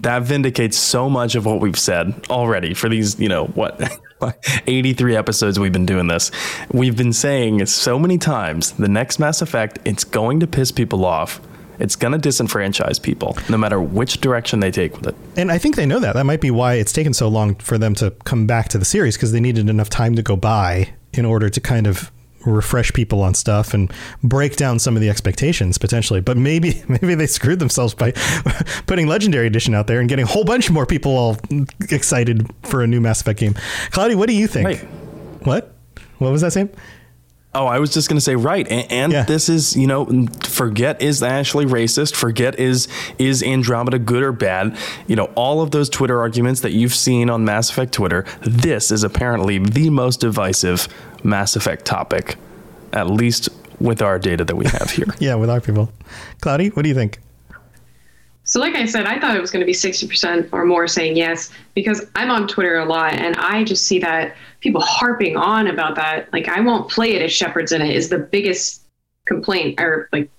[0.00, 3.80] That vindicates so much of what we've said already for these, you know, what
[4.66, 6.30] 83 episodes we've been doing this.
[6.72, 11.04] We've been saying so many times the next Mass Effect, it's going to piss people
[11.04, 11.40] off.
[11.78, 15.14] It's going to disenfranchise people no matter which direction they take with it.
[15.36, 16.14] And I think they know that.
[16.14, 18.84] That might be why it's taken so long for them to come back to the
[18.84, 22.10] series because they needed enough time to go by in order to kind of
[22.44, 26.20] refresh people on stuff and break down some of the expectations potentially.
[26.20, 28.12] But maybe maybe they screwed themselves by
[28.86, 31.36] putting Legendary Edition out there and getting a whole bunch more people all
[31.90, 33.54] excited for a new Mass Effect game.
[33.90, 34.66] Cloudy, what do you think?
[35.44, 35.74] What?
[36.18, 36.70] What was that saying?
[37.54, 39.22] Oh, I was just going to say right, and, and yeah.
[39.22, 42.14] this is you know, forget is Ashley racist?
[42.14, 44.76] Forget is is Andromeda good or bad?
[45.06, 48.26] You know, all of those Twitter arguments that you've seen on Mass Effect Twitter.
[48.42, 50.88] This is apparently the most divisive
[51.24, 52.36] Mass Effect topic,
[52.92, 53.48] at least
[53.80, 55.06] with our data that we have here.
[55.18, 55.90] yeah, with our people.
[56.40, 57.18] Cloudy, what do you think?
[58.44, 61.16] So, like I said, I thought it was going to be 60% or more saying
[61.16, 65.68] yes because I'm on Twitter a lot and I just see that people harping on
[65.68, 66.32] about that.
[66.32, 68.82] Like, I won't play it if Shepard's in it, is the biggest
[69.26, 70.30] complaint or like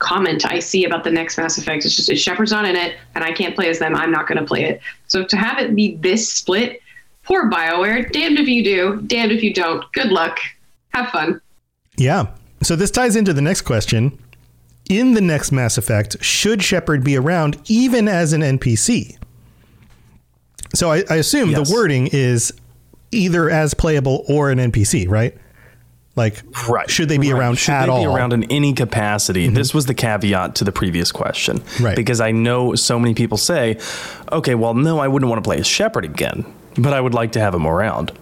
[0.00, 1.84] comment I see about the next Mass Effect.
[1.84, 4.26] It's just if Shepard's not in it and I can't play as them, I'm not
[4.26, 4.80] going to play it.
[5.08, 6.80] So, to have it be this split,
[7.24, 9.84] poor BioWare, damned if you do, damned if you don't.
[9.92, 10.38] Good luck.
[10.88, 11.40] Have fun.
[11.96, 12.26] Yeah.
[12.62, 14.18] So, this ties into the next question
[14.90, 19.16] in the next Mass Effect, should Shepard be around even as an NPC?
[20.74, 21.68] So I, I assume Yes.
[21.68, 22.52] the wording is
[23.14, 25.34] either as playable or an NPC, right?
[26.16, 26.88] Like, Right.
[26.88, 27.40] should they be Right.
[27.40, 28.00] around Should at they all?
[28.00, 29.46] be around in any capacity?
[29.46, 29.54] Mm-hmm.
[29.56, 31.60] This was the caveat to the previous question.
[31.80, 31.96] Right.
[31.96, 33.78] Because I know so many people say,
[34.30, 36.44] okay, well, no, I wouldn't want to play as Shepard again,
[36.78, 38.12] but I would like to have him around.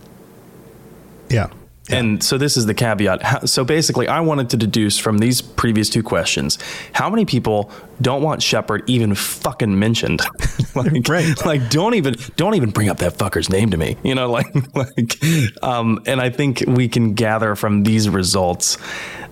[1.29, 1.49] yeah.
[1.91, 3.49] And so this is the caveat.
[3.49, 6.57] So basically, I wanted to deduce from these previous two questions
[6.93, 10.23] how many people don't want Shepard even fucking mentioned.
[10.77, 11.45] like, Right.
[11.45, 13.97] like don't even don't even bring up that fucker's name to me.
[14.05, 15.19] You know, like like
[15.63, 18.79] um and I think we can gather from these results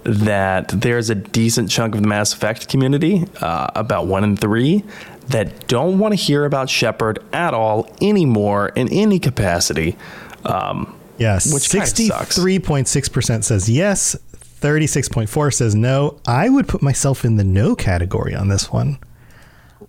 [0.03, 4.83] that there's a decent chunk of the Mass Effect community, uh, about one in three,
[5.29, 9.97] that don't want to hear about Shepard at all anymore in any capacity.
[10.45, 11.53] Um, Yes.
[11.53, 12.37] Which kinda sucks.
[12.39, 14.17] 63.6% says yes.
[14.61, 16.19] 36.4 says no.
[16.27, 18.99] I would put myself in the no category on this one.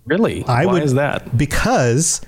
[0.06, 0.44] Really?
[0.46, 1.36] I Why would is that?
[1.36, 2.20] because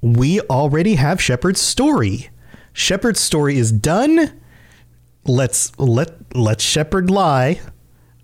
[0.00, 2.30] we already have Shepard's story.
[2.72, 4.32] Shepard's story is done.
[5.24, 7.60] Let's let let Shepard lie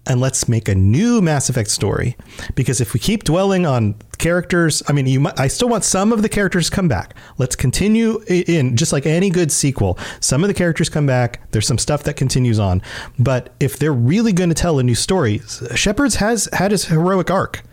[0.07, 2.17] and let's make a new Mass Effect story.
[2.55, 6.11] Because if we keep dwelling on characters, I mean, you might, I still want some
[6.11, 7.15] of the characters to come back.
[7.37, 9.99] Let's continue in just like any good sequel.
[10.21, 11.51] Some of the characters come back.
[11.51, 12.81] There's some stuff that continues on.
[13.19, 15.43] But if they're really going to tell a new story,
[15.75, 17.65] Shepard's has had his heroic arc.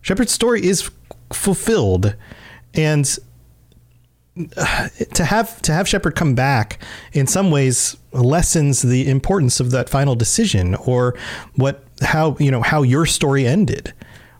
[0.00, 0.90] Shepard's story is
[1.34, 2.16] fulfilled,
[2.72, 3.18] and
[4.56, 6.82] uh, to have to have Shepard come back
[7.12, 11.14] in some ways lessens the importance of that final decision or
[11.56, 13.92] what how you know how your story ended.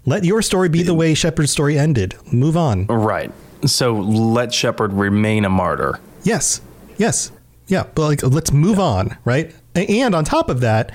[0.07, 2.17] Let your story be the way Shepard's story ended.
[2.33, 2.87] Move on.
[2.87, 3.31] Right.
[3.67, 6.01] So let Shepard remain a martyr.
[6.23, 6.61] Yes.
[6.97, 7.33] Yes.
[7.67, 7.85] Yeah.
[7.95, 9.55] But like, let's move on, right?
[9.75, 10.93] And on top of that,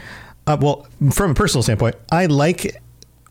[0.48, 2.82] uh, well, from a personal standpoint, I like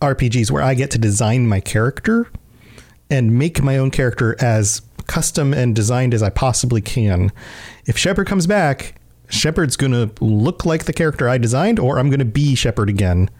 [0.00, 2.30] RPGs where I get to design my character
[3.10, 7.32] and make my own character as custom and designed as I possibly can.
[7.86, 12.08] If Shepard comes back, Shepard's going to look like the character I designed, or I'm
[12.08, 13.30] going to be Shepard again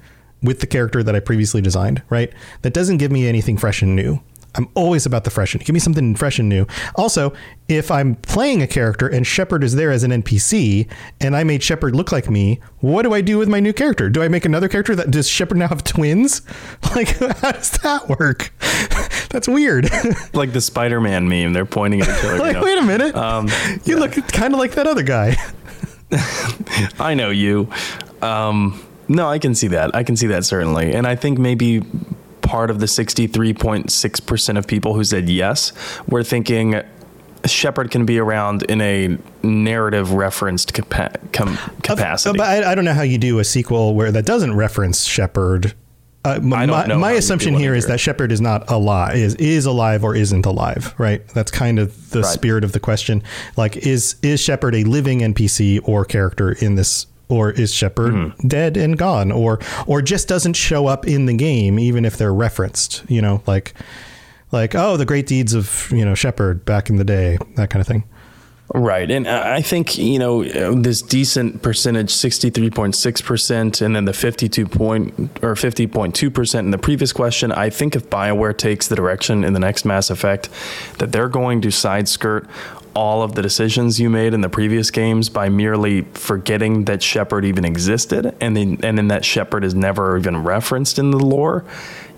[0.45, 2.33] with the character that I previously designed, right?
[2.63, 4.21] That doesn't give me anything fresh and new.
[4.57, 6.67] I'm always about the fresh and give me something fresh and new.
[6.95, 7.33] Also,
[7.69, 10.89] if I'm playing a character and Shepard is there as an NPC
[11.21, 14.09] and I made Shepard look like me, what do I do with my new character?
[14.09, 16.43] Do I make another character that does Shepard now have twins?
[16.95, 18.53] Like how does that work?
[19.31, 19.91] That's weird.
[20.33, 21.53] Like the Spider Man meme.
[21.53, 22.39] They're pointing at each other.
[22.39, 22.65] like, you know.
[22.65, 23.17] wait a minute.
[23.17, 23.49] Um,
[23.85, 25.37] you look kind of like that other guy.
[27.01, 27.69] I know you.
[28.23, 29.95] Um, no, I can see that.
[29.95, 30.93] I can see that certainly.
[30.95, 31.83] And I think maybe
[32.43, 35.73] part of the 63.6% of people who said yes
[36.09, 36.81] were thinking
[37.47, 42.39] Shepard can be around in a narrative referenced capa- com- capacity.
[42.39, 45.75] But I, I don't know how you do a sequel where that doesn't reference Shepard.
[46.25, 49.35] Uh, m- I don't my my assumption here is that Shepard is not alive, is
[49.35, 51.27] is alive or isn't alive, right?
[51.29, 52.33] That's kind of the Right.
[52.33, 53.23] spirit of the question.
[53.59, 58.49] Like, is is Shepard a living NPC or character in this, or is Shepard Hmm.
[58.49, 62.35] dead and gone, or or just doesn't show up in the game, even if they're
[62.35, 63.03] referenced?
[63.09, 63.75] You know, like
[64.53, 67.81] like oh, the great deeds of you know Shepard back in the day, that kind
[67.81, 68.05] of thing.
[68.73, 69.11] Right.
[69.11, 70.43] And I think, you know,
[70.75, 77.53] this decent percentage, 63.6%, and then the 52 point or 50.2% in the previous question,
[77.53, 80.49] I think if BioWare takes the direction in the next Mass Effect
[80.99, 82.49] that they're going to side skirt
[82.95, 87.45] all of the decisions you made in the previous games by merely forgetting that Shepard
[87.45, 91.65] even existed and then and then that Shepard is never even referenced in the lore,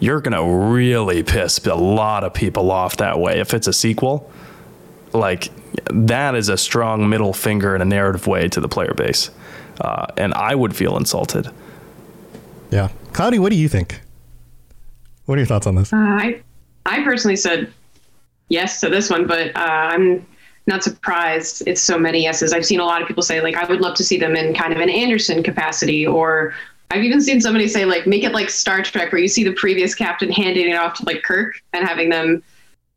[0.01, 3.73] you're going to really piss a lot of people off that way if it's a
[3.73, 4.31] sequel
[5.13, 5.51] like
[5.91, 9.31] that is a strong middle finger in a narrative way to the player base
[9.81, 11.49] uh, and i would feel insulted
[12.71, 14.01] Yeah, Cloudy, what do you think?
[15.27, 15.93] What are your thoughts on this?
[15.93, 16.43] Uh, I
[16.85, 17.73] I personally said
[18.49, 19.61] yes to this one, but uh,
[19.95, 20.27] I'm
[20.67, 22.53] not surprised it's so many yeses.
[22.53, 24.55] I've seen a lot of people say like I would love to see them in
[24.55, 26.55] kind of an Anderson capacity, or
[26.91, 29.53] I've even seen somebody say like make it like Star Trek, where you see the
[29.53, 32.43] previous captain handing it off to like Kirk and having them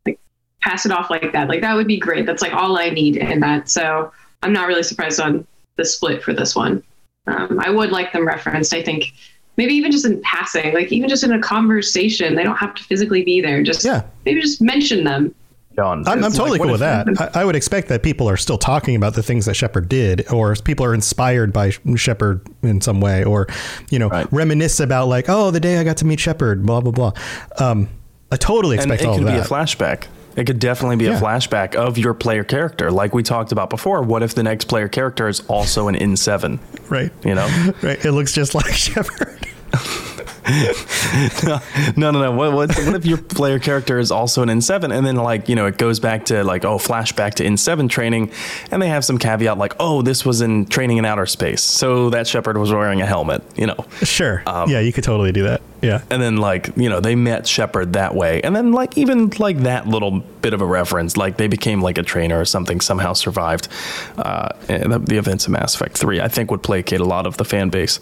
[0.05, 0.19] like
[0.61, 1.47] pass it off like that.
[1.47, 2.25] Like that would be great.
[2.25, 3.69] That's like all I need in that.
[3.69, 4.11] So
[4.43, 6.83] I'm not really surprised on the split for this one.
[7.27, 8.73] Um, I would like them referenced.
[8.73, 9.13] I think
[9.57, 12.83] maybe even just in passing, like even just in a conversation, they don't have to
[12.83, 13.61] physically be there.
[13.61, 14.03] Just Yeah.
[14.25, 15.35] maybe just mention them.
[15.75, 17.07] John, I'm, I'm it's totally like, cool with that.
[17.35, 20.29] I, I would expect that people are still talking about the things that Shepard did,
[20.31, 23.47] or people are inspired by Shepard in some way, or
[23.89, 26.91] you know, reminisce about like, oh, the day I got to meet Shepard, blah blah
[26.91, 27.11] blah.
[27.59, 27.87] Um,
[28.31, 31.17] I totally expect and expect it could be a flashback it could definitely be Yeah.
[31.17, 34.65] a flashback of your player character like we talked about before what if the next
[34.65, 37.11] player character is also an n7 right.
[37.25, 37.47] you know
[37.81, 38.03] right.
[38.05, 39.47] It looks just like Shepard.
[41.97, 42.31] no, no, no.
[42.31, 45.55] What, what, what if your player character is also an N7 and then, like, you
[45.55, 48.31] know, it goes back to, like, oh, flashback to N7 training,
[48.71, 51.61] and they have some caveat like, oh, this was in training in outer space.
[51.61, 53.85] So that Shepard was wearing a helmet, you know.
[54.03, 54.41] Sure.
[54.67, 55.61] yeah, you could totally do that.
[55.81, 56.01] Yeah.
[56.09, 58.41] And then, like, you know, they met Shepard that way.
[58.41, 61.97] And then, like, even like that little bit of a reference, like, they became like
[61.97, 63.69] a trainer or something, somehow survived
[64.17, 67.45] uh, the, events of Mass Effect 3, I think would placate a lot of the
[67.45, 67.99] fan base.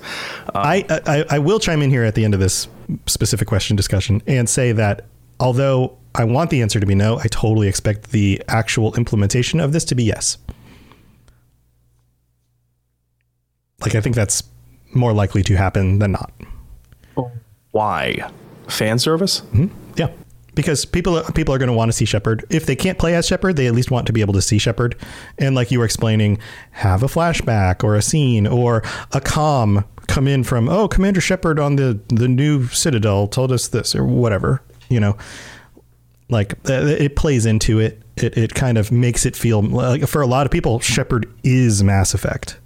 [0.53, 2.67] Uh, I, I I will chime in here at the end of this
[3.05, 5.05] specific question discussion and say that
[5.39, 9.71] although I want the answer to be no, I totally expect the actual implementation of
[9.71, 10.37] this to be yes.
[13.81, 14.43] Like I think that's
[14.93, 16.31] more likely to happen than not.
[17.71, 18.29] Why?
[18.67, 19.41] Fan service?
[19.41, 19.67] Mm-hmm.
[19.95, 20.09] Yeah.
[20.55, 22.43] Because people people are going to want to see Shepard.
[22.49, 24.57] If they can't play as Shepard, they at least want to be able to see
[24.57, 24.95] Shepard.
[25.37, 26.39] And like you were explaining,
[26.71, 31.59] have a flashback or a scene or a com come in from oh Commander Shepard
[31.59, 34.61] on the the new Citadel told us this or whatever.
[34.89, 35.17] You know,
[36.29, 38.01] like it plays into it.
[38.15, 41.83] It it kind of makes it feel like for a lot of people, Shepard is
[41.83, 42.57] Mass Effect.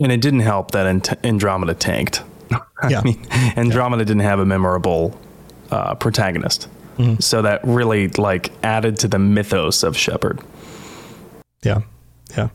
[0.00, 2.22] And it didn't help that Andromeda tanked.
[2.90, 3.00] Yeah.
[3.00, 3.26] I mean,
[3.56, 5.18] Andromeda didn't have a memorable
[5.70, 6.68] uh, protagonist.
[6.98, 7.20] Mm-hmm.
[7.20, 10.40] So that really like added to the mythos of Shepard.
[11.62, 11.80] Yeah.
[12.30, 12.48] Yeah.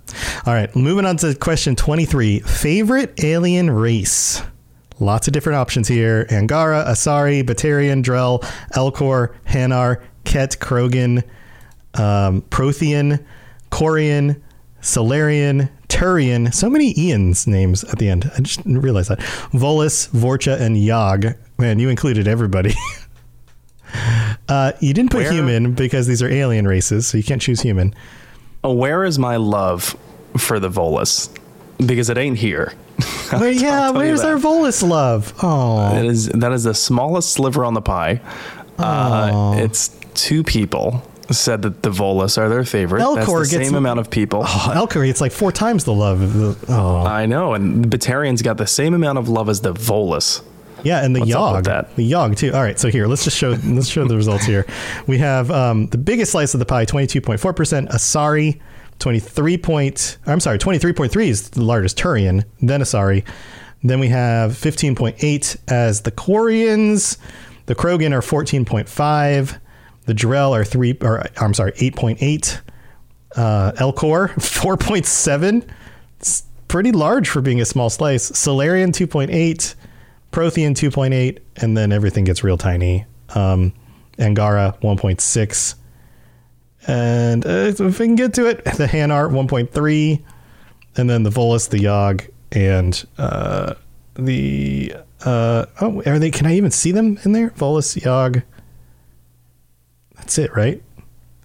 [0.45, 0.73] All right.
[0.75, 2.39] Moving on to question 23.
[2.39, 4.41] Favorite alien race?
[4.99, 6.27] Lots of different options here.
[6.29, 8.41] Angara, Asari, Batarian, Drell,
[8.73, 11.23] Elcor, Hanar, Kett, Krogan,
[11.93, 13.23] um, Prothean,
[13.71, 14.41] Quarian,
[14.81, 16.53] Salarian, Turian.
[16.53, 18.29] So many Ian's names at the end.
[18.37, 19.19] I just didn't realize that.
[19.53, 21.37] Volus, Vorcha, and Yahg.
[21.57, 22.73] Man, you included everybody.
[24.49, 27.61] uh, you didn't put Where- human because these are alien races, so you can't choose
[27.61, 27.95] human.
[28.61, 29.95] Where is my love
[30.37, 31.29] for the Volus?
[31.85, 32.73] Because it ain't here.
[33.31, 35.33] Where, yeah, where's our Volus love?
[35.41, 38.19] Oh, That is that is the smallest sliver on the pie.
[38.77, 42.99] Uh, it's two people said that the Volus are their favorite.
[42.99, 44.41] That's Elcor the gets- same amount of people.
[44.43, 46.21] oh Elcor, it's like four times the love.
[46.21, 49.61] Of the, oh, I know, and the Batarians got the same amount of love as
[49.61, 50.41] the Volus.
[50.83, 52.53] Yeah, and the What's Yahg, the Yahg too.
[52.53, 54.65] All right, so here let's just show let's show the results here.
[55.07, 57.89] We have um, the biggest slice of the pie, twenty two point four percent.
[57.89, 58.59] Asari,
[58.99, 60.17] twenty three point.
[60.25, 63.25] I'm sorry, twenty three point three is the largest Turian, then Asari.
[63.83, 67.17] Then we have fifteen point eight as the Quarians.
[67.65, 69.59] The Krogan are fourteen point five.
[70.05, 70.97] The Drell are three.
[71.01, 72.61] Or I'm sorry, eight point eight.
[73.35, 75.67] Uh, Elcor, 4.7.
[76.17, 78.23] It's pretty large for being a small slice.
[78.23, 79.75] Salarian, 2.8.
[80.31, 81.39] Prothean, 2.8.
[81.57, 83.05] And then everything gets real tiny.
[83.35, 83.73] Um,
[84.19, 85.75] Angara, 1.6.
[86.87, 90.23] And uh, if we can get to it, the Hanar, 1.3.
[90.97, 93.75] And then the Volus, the Yahg, and uh,
[94.15, 94.93] the.
[95.23, 96.31] Uh, oh, are they?
[96.31, 97.49] Can I even see them in there?
[97.51, 98.43] Volus, Yahg.
[100.15, 100.81] That's it, right?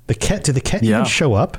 [0.06, 0.44] The Kett.
[0.44, 0.96] Did the Kett Yeah.
[1.00, 1.56] even show up?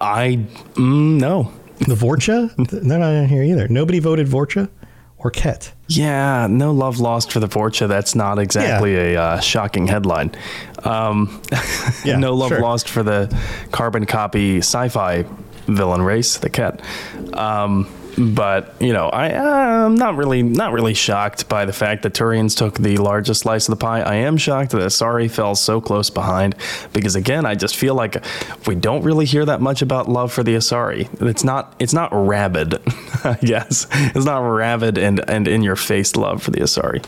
[0.00, 0.38] I
[0.74, 1.52] mm, no.
[1.78, 2.52] The Vorcha?
[2.70, 3.68] They're not in here either.
[3.68, 4.68] Nobody voted Vorcha
[5.18, 5.72] or Kett.
[5.96, 7.88] Yeah, no love lost for the Vorcha.
[7.88, 10.32] That's not exactly a uh, shocking headline.
[10.84, 11.40] Um,
[12.04, 12.60] Yeah, no love sure.
[12.60, 13.28] lost for the
[13.70, 15.24] carbon copy sci-fi
[15.66, 16.80] villain race, the Kett.
[17.34, 17.86] Um,
[18.18, 19.32] but you know, I
[19.84, 23.68] I'm not really not really shocked by the fact that Turians took the largest slice
[23.68, 24.00] of the pie.
[24.00, 26.54] I am shocked that Asari fell so close behind
[26.92, 28.24] because again, I just feel like
[28.66, 31.08] we don't really hear that much about love for the Asari.
[31.22, 32.74] It's not it's not rabid,
[33.24, 33.86] I guess.
[33.92, 37.04] It's not rabid and and in your face love for the Asari.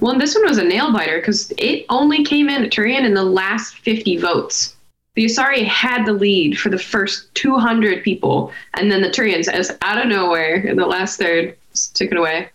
[0.00, 3.04] Well, and this one was a nail biter because it only came in at Turian
[3.04, 4.74] in the last 50 votes.
[5.14, 9.70] The Asari had the lead for the first 200 people, and then the Turians, as
[9.82, 11.54] out of nowhere in the last third,
[11.94, 12.48] took it away.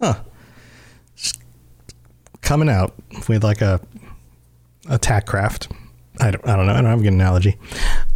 [0.00, 0.14] Huh.
[2.40, 2.94] Coming out
[3.28, 3.80] with like a
[4.88, 5.68] attack craft.
[6.20, 6.72] I don't, I don't know.
[6.72, 7.58] I don't have a good analogy.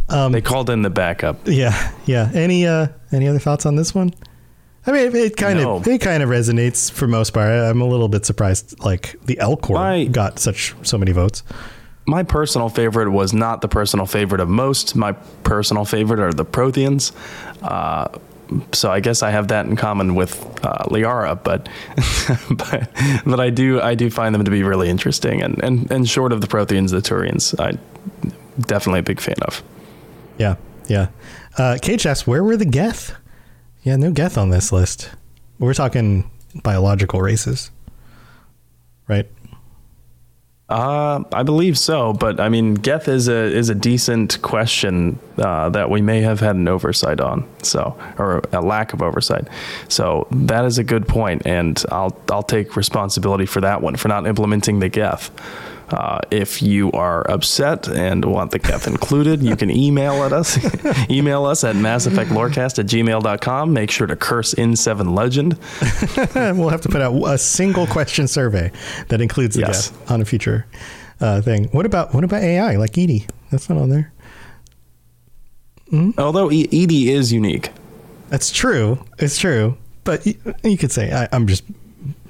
[0.09, 1.37] Um, They called in the backup.
[1.45, 2.31] Yeah, yeah.
[2.33, 4.13] Any uh, any other thoughts on this one?
[4.87, 7.49] I mean, it, it kind of it kind of resonates for most part.
[7.51, 11.43] I'm a little bit surprised, like the Elcor My- got such so many votes.
[12.07, 14.95] My personal favorite was not the personal favorite of most.
[14.95, 15.13] My
[15.43, 17.11] personal favorite are the Protheans.
[17.63, 18.07] Uh,
[18.73, 21.67] so I guess I have that in common with uh, Liara, but,
[22.51, 22.89] but
[23.25, 26.31] but I do I do find them to be really interesting and and, and short
[26.31, 27.77] of the Protheans, the Turians, I
[28.59, 29.63] definitely a big fan of.
[30.37, 30.55] Yeah,
[30.87, 31.07] yeah.
[31.57, 33.15] Uh, Cage asks, where were the Geth?
[33.83, 35.09] Yeah, no Geth on this list.
[35.59, 36.29] We're talking
[36.63, 37.71] biological races,
[39.07, 39.27] right?
[40.67, 45.69] Uh, I believe so, but I mean, Geth is a is a decent question uh,
[45.69, 49.47] that we may have had an oversight on, so or a lack of oversight.
[49.89, 54.07] So that is a good point, and I'll I'll take responsibility for that one for
[54.07, 55.29] not implementing the Geth.
[55.89, 60.57] Uh, if you are upset and want the Geth included, you can email at us.
[61.09, 63.73] email us at masseffectlorecast at gmail.com.
[63.73, 65.53] Make sure to curse in Seven Legend.
[66.35, 68.71] we'll have to put out a single question survey
[69.09, 69.91] that includes the Yes.
[70.09, 70.65] On a future
[71.21, 71.65] uh, thing.
[71.65, 73.27] What about what about AI like EDI?
[73.51, 74.11] That's not on there.
[76.17, 77.71] Although e- EDI is unique.
[78.29, 79.03] That's true.
[79.19, 79.77] It's true.
[80.03, 81.63] But you, you could say I, I'm just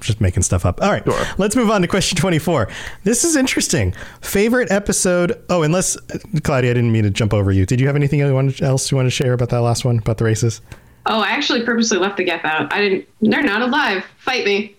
[0.06, 0.80] just making stuff up.
[0.82, 1.06] All right,
[1.38, 2.68] let's move on to question 24.
[3.04, 3.94] This is interesting.
[4.20, 5.42] Favorite episode?
[5.48, 5.96] Oh, unless
[6.42, 7.66] Claudia, I didn't mean to jump over you.
[7.66, 10.24] Did you have anything else you want to share about that last one about the
[10.24, 10.60] races?
[11.06, 12.72] Oh, I actually purposely left the Geth out.
[12.72, 13.08] I didn't.
[13.20, 14.04] They're not alive.
[14.18, 14.76] Fight me.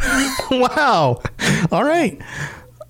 [0.50, 1.22] wow.
[1.70, 2.20] All right.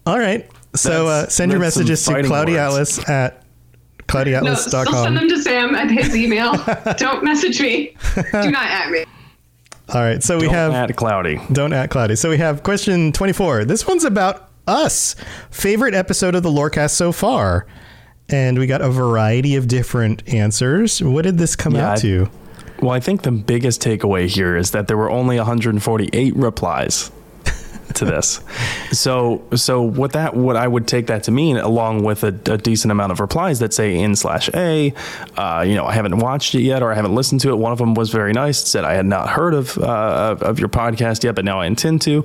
[0.07, 0.49] All right.
[0.77, 2.99] So uh, send your messages to fighting Cloudy words.
[2.99, 3.45] Atlas at
[4.15, 6.55] No, still send them to Sam at his email.
[6.99, 7.97] Don't message me.
[8.15, 9.05] Do not at me.
[9.95, 11.41] All right, so we have Don't have at Cloudy.
[11.51, 12.15] Don't at Cloudy.
[12.17, 13.65] So we have question 24.
[13.65, 15.15] This one's about us.
[15.51, 17.67] Favorite episode of the Lorecast so far.
[18.29, 21.03] And we got a variety of different answers.
[21.03, 22.31] What did this come Yeah, out I- to?
[22.83, 27.11] Well, I think the biggest takeaway here is that there were only 148 replies
[27.95, 28.41] to this.
[28.93, 32.59] So, so what that what I would take that to mean, along with a, a
[32.59, 34.93] decent amount of replies that say in slash a,
[35.37, 37.57] uh, you know, I haven't watched it yet or I haven't listened to it.
[37.57, 38.59] One of them was very nice.
[38.59, 41.67] Said I had not heard of uh, of, of your podcast yet, but now I
[41.67, 42.25] intend to.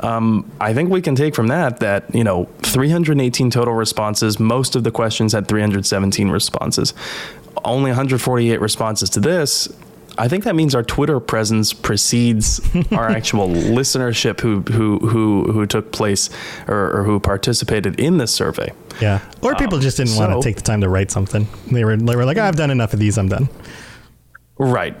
[0.00, 4.38] Um, I think we can take from that that you know 318 total responses.
[4.38, 6.94] Most of the questions had 317 responses.
[7.64, 9.68] Only 148 responses to this.
[10.18, 12.60] I think that means our Twitter presence precedes
[12.92, 16.30] our actual listenership who who who who took place
[16.68, 18.72] or, or who participated in this survey.
[19.00, 19.20] Yeah.
[19.42, 21.46] Or people just didn't want to take the time to write something.
[21.70, 23.48] They were they were like, I've done enough of these, I'm done.
[24.58, 24.96] Right.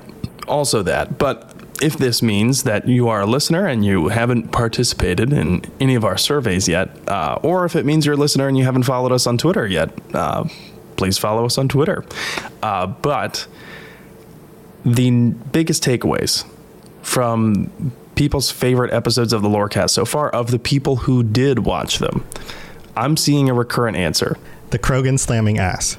[0.46, 5.32] Also that, but if this means that you are a listener and you haven't participated
[5.32, 8.56] in any of our surveys yet, uh, or if it means you're a listener and
[8.56, 10.44] you haven't followed us on Twitter yet, uh,
[10.96, 12.04] please follow us on Twitter.
[12.62, 13.46] Uh, but
[14.86, 15.10] the
[15.52, 16.44] biggest takeaways
[17.02, 21.98] from people's favorite episodes of the Lorecast so far, of the people who did watch
[21.98, 22.24] them,
[22.96, 24.38] I'm seeing a recurrent answer.
[24.70, 25.98] The Krogan slamming ass.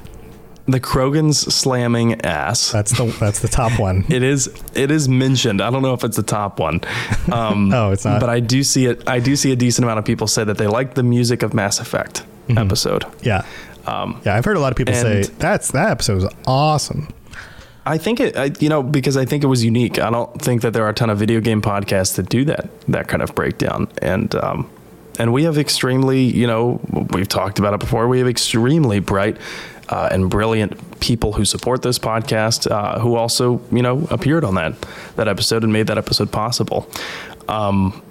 [0.68, 2.72] The Krogan's slamming ass.
[2.72, 4.04] That's the that's the top one.
[4.10, 5.62] It is it is mentioned.
[5.62, 6.82] I don't know if it's the top one.
[7.32, 8.20] Um, Oh, it's not.
[8.20, 9.08] But I do see it.
[9.08, 11.54] I do see a decent amount of people say that they like the music of
[11.54, 13.06] Mass Effect episode.
[13.22, 13.46] Yeah.
[13.86, 17.08] Um, Yeah, I've heard a lot of people say that's that episode was awesome.
[17.88, 19.98] I think it, I, you know, because I think it was unique.
[19.98, 22.70] I don't think that there are a ton of video game podcasts that do that
[22.88, 24.70] that kind of breakdown, and um,
[25.18, 26.80] and we have extremely, you know,
[27.12, 28.08] we've talked about it before.
[28.08, 29.38] We have extremely bright
[29.90, 34.56] uh, and brilliant people who support this podcast, uh, who also, you know, appeared on
[34.56, 34.74] that
[35.16, 36.90] that episode and made that episode possible.
[37.48, 38.02] Um,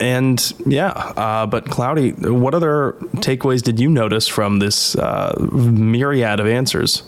[0.00, 6.40] and yeah, uh, but Cloudy, what other takeaways did you notice from this uh, myriad
[6.40, 7.02] of answers?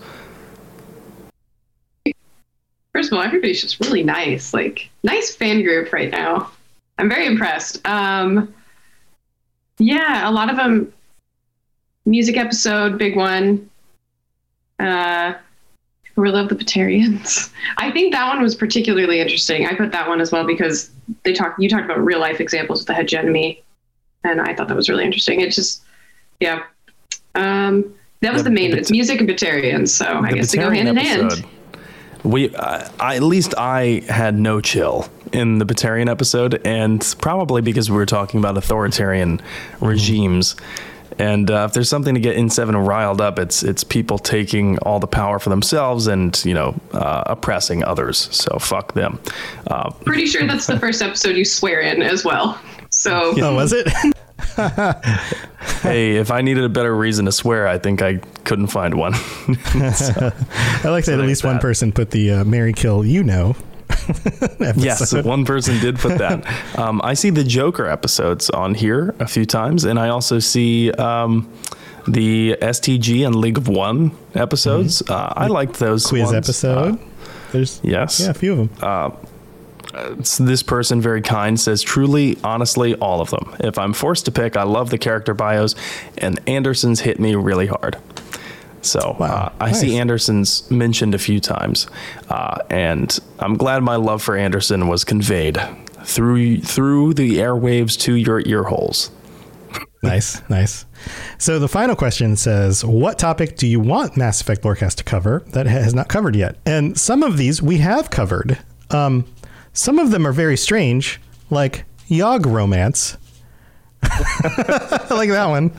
[2.92, 4.52] First of all, everybody's just really nice.
[4.52, 6.50] Like, nice fan group right now.
[6.98, 7.86] I'm very impressed.
[7.86, 8.52] Um,
[9.78, 10.92] yeah, a lot of them.
[12.04, 13.68] Music episode, big one.
[14.78, 15.34] Uh,
[16.16, 17.50] we love the Batarians.
[17.78, 19.66] I think that one was particularly interesting.
[19.66, 20.90] I put that one as well because
[21.24, 21.54] they talk.
[21.58, 23.62] You talked about real life examples with the hegemony,
[24.24, 25.40] and I thought that was really interesting.
[25.40, 25.82] It just,
[26.40, 26.64] yeah.
[27.34, 28.70] Um, that was The- the, main.
[28.72, 31.44] the It's music and Batarians, so I guess they go Batarian hand in hand.
[32.20, 37.14] Episode, We, uh, I, at least I had no chill in the Batarian episode, and
[37.20, 39.40] probably because we were talking about authoritarian
[39.80, 40.56] regimes.
[41.18, 44.78] And uh, if there's something to get in seven riled up, it's it's people taking
[44.78, 48.28] all the power for themselves and you know uh, oppressing others.
[48.34, 49.20] So fuck them.
[49.66, 52.58] Uh, Pretty sure that's the first episode you swear in as well.
[52.90, 53.86] So Oh, was it?
[55.82, 59.14] hey, if I needed a better reason to swear, I think I couldn't find one.
[59.94, 60.32] So-
[60.84, 63.56] I like that at least one person put the uh, Mary Kill you know.
[64.76, 66.44] Yes, one person did put that.
[66.78, 70.90] um, I see the Joker episodes on here a few times, and I also see
[70.92, 71.52] um,
[72.08, 75.02] the STG and League of One episodes.
[75.08, 76.34] Uh, I liked those quiz ones.
[76.34, 76.94] episode.
[76.94, 77.04] Uh,
[77.52, 78.70] There's yes, yeah, a few of them.
[78.82, 79.10] Uh,
[80.38, 83.54] this person, very kind, says truly, honestly, all of them.
[83.60, 85.74] If I'm forced to pick, I love the character bios,
[86.18, 87.96] and Anderson's hit me really hard.
[88.82, 89.98] So uh, I see.
[89.98, 91.86] Anderson's mentioned a few times,
[92.28, 95.60] uh, and I'm glad my love for Anderson was conveyed
[96.02, 99.10] through through the airwaves to your ear holes.
[100.02, 100.86] nice, nice.
[101.38, 105.44] So the final question says, "What topic do you want Mass Effect Lorecast to cover
[105.48, 108.58] that has not covered yet?" And some of these we have covered.
[108.90, 109.26] Um,
[109.72, 113.16] some of them are very strange, like Yahg romance.
[114.02, 115.72] I like that one.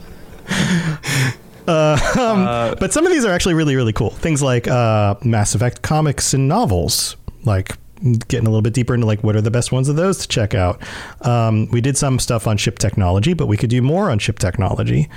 [1.66, 4.10] Uh, um, but some of these are actually really, really cool.
[4.10, 9.06] Things like uh, Mass Effect comics and novels, like getting a little bit deeper into
[9.06, 10.82] like what are the best ones of those to check out.
[11.22, 14.38] Um, we did some stuff on ship technology, but we could do more on ship
[14.38, 15.08] technology.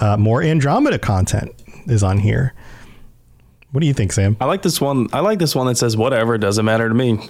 [0.00, 1.52] Uh, more Andromeda content
[1.86, 2.54] is on here.
[3.72, 4.36] What do you think, Sam?
[4.40, 5.06] I like this one.
[5.12, 7.14] I like this one that says whatever doesn't matter to me.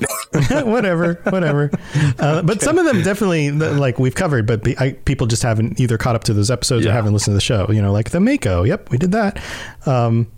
[0.63, 1.71] whatever, whatever.
[2.19, 5.79] Uh, but some of them definitely like we've covered, but be, I, people just haven't
[5.79, 6.93] either caught up to those episodes yeah.
[6.93, 7.71] or haven't listened to the show.
[7.71, 8.63] You know, like the Mako.
[8.65, 9.39] Yep, we did that.
[9.85, 10.33] Um,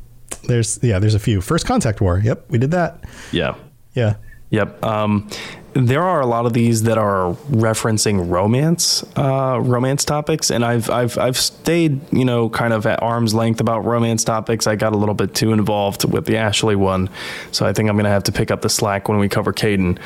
[0.44, 1.40] there's yeah, there's a few.
[1.40, 2.20] First Contact War.
[2.22, 3.04] Yep, we did that.
[3.30, 3.54] Yeah.
[3.94, 4.16] Yeah.
[4.50, 4.84] Yep.
[4.84, 5.30] Um,
[5.74, 10.90] there are a lot of these that are referencing romance, uh, romance topics, and I've
[10.90, 14.66] I've I've stayed, you know, kind of at arm's length about romance topics.
[14.66, 17.08] I got a little bit too involved with the Ashley one,
[17.52, 19.98] so I think I'm to have to pick up the slack when we cover Kaidan.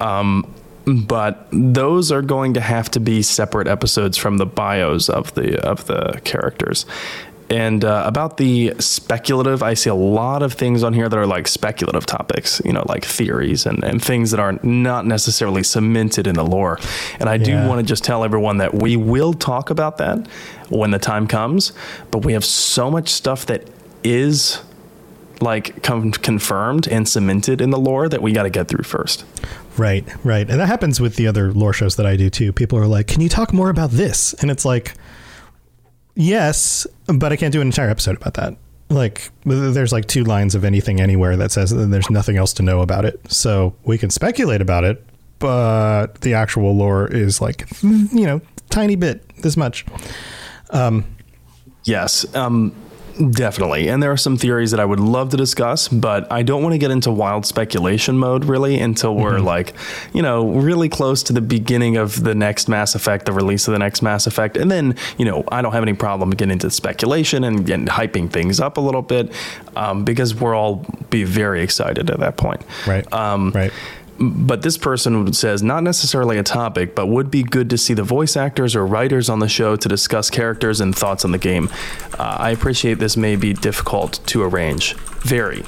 [0.00, 0.52] Um,
[0.86, 5.58] but those are going to have to be separate episodes from the bios of the
[5.66, 6.84] of the characters
[7.54, 11.26] and uh, about the speculative, I see a lot of things on here that are
[11.26, 16.26] like speculative topics, you know, like theories and, and things that are not necessarily cemented
[16.26, 16.80] in the lore.
[17.20, 17.44] And I yeah.
[17.44, 20.26] do want to just tell everyone that we will talk about that
[20.68, 21.72] when the time comes,
[22.10, 23.70] but we have so much stuff that
[24.02, 24.60] is
[25.40, 29.24] like com- confirmed and cemented in the lore that we got to get through first.
[29.76, 30.50] Right, right.
[30.50, 32.52] And that happens with the other lore shows that I do too.
[32.52, 34.94] People are like, "Can you talk more about this?" And it's like,
[36.16, 38.56] Yes, but I can't do an entire episode about that.
[38.90, 42.62] Like, there's like two lines of anything anywhere that says that there's nothing else to
[42.62, 43.20] know about it.
[43.32, 45.04] So we can speculate about it,
[45.38, 48.40] but the actual lore is like, you know,
[48.70, 49.84] tiny bit, this much.
[50.70, 51.04] Um,
[51.84, 52.24] yes.
[52.36, 52.74] Um,
[53.30, 53.88] Definitely.
[53.88, 56.72] And there are some theories that I would love to discuss, but I don't want
[56.72, 59.46] to get into wild speculation mode really until we're mm-hmm.
[59.46, 59.74] like,
[60.12, 63.72] you know, really close to the beginning of the next Mass Effect, the release of
[63.72, 64.56] the next Mass Effect.
[64.56, 68.30] And then, you know, I don't have any problem getting into speculation and, and hyping
[68.30, 69.32] things up a little bit
[69.76, 72.62] um, because we're all be very excited at that point.
[72.86, 73.10] Right.
[73.12, 73.72] Um, right
[74.18, 78.02] but this person says not necessarily a topic, but would be good to see the
[78.02, 81.68] voice actors or writers on the show to discuss characters and thoughts on the game.
[82.18, 84.94] Uh, I appreciate this may be difficult to arrange.
[85.22, 85.64] Very.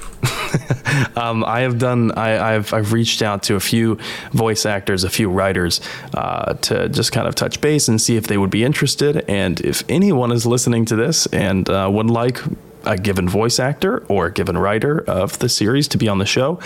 [1.16, 2.12] um, I have done.
[2.12, 3.98] I, have I've reached out to a few
[4.32, 5.80] voice actors, a few writers,
[6.14, 9.24] uh, to just kind of touch base and see if they would be interested.
[9.28, 12.40] And if anyone is listening to this and uh, would like
[12.84, 16.26] a given voice actor or a given writer of the series to be on the
[16.26, 16.60] show,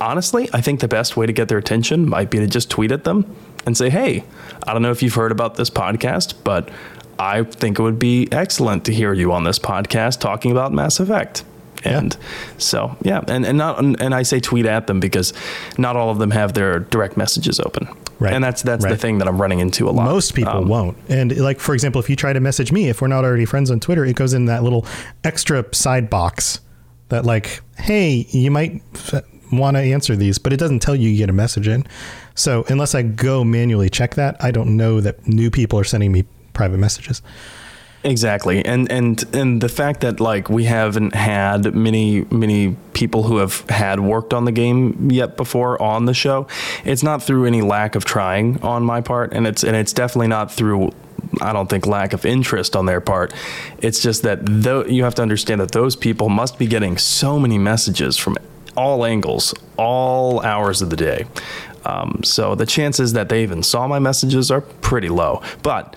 [0.00, 2.92] honestly, I think the best way to get their attention might be to just tweet
[2.92, 3.34] at them
[3.64, 4.24] and say, hey,
[4.66, 6.70] I don't know if you've heard about this podcast, but
[7.18, 11.00] I think it would be excellent to hear you on this podcast talking about Mass
[11.00, 11.44] Effect.
[11.84, 12.54] And yeah.
[12.58, 15.32] so, yeah, and, and not and I say tweet at them because
[15.78, 17.88] not all of them have their direct messages open.
[18.18, 18.32] Right.
[18.32, 18.90] And that's that's right.
[18.90, 20.04] the thing that I'm running into a lot.
[20.04, 20.96] Most people um, won't.
[21.08, 23.70] And like for example, if you try to message me, if we're not already friends
[23.70, 24.86] on Twitter, it goes in that little
[25.22, 26.60] extra side box
[27.10, 28.82] that like, hey, you might
[29.52, 31.86] want to answer these, but it doesn't tell you you get a message in.
[32.34, 36.12] So unless I go manually check that, I don't know that new people are sending
[36.12, 37.22] me private messages.
[38.04, 43.38] Exactly, and and and the fact that like we haven't had many many people who
[43.38, 46.46] have had worked on the game yet before on the show,
[46.84, 50.28] it's not through any lack of trying on my part, and it's and it's definitely
[50.28, 50.92] not through
[51.40, 53.34] I don't think lack of interest on their part.
[53.78, 57.40] It's just that though you have to understand that those people must be getting so
[57.40, 58.36] many messages from
[58.76, 61.26] all angles, all hours of the day.
[61.84, 65.40] Um, so the chances that they even saw my messages are pretty low.
[65.62, 65.94] But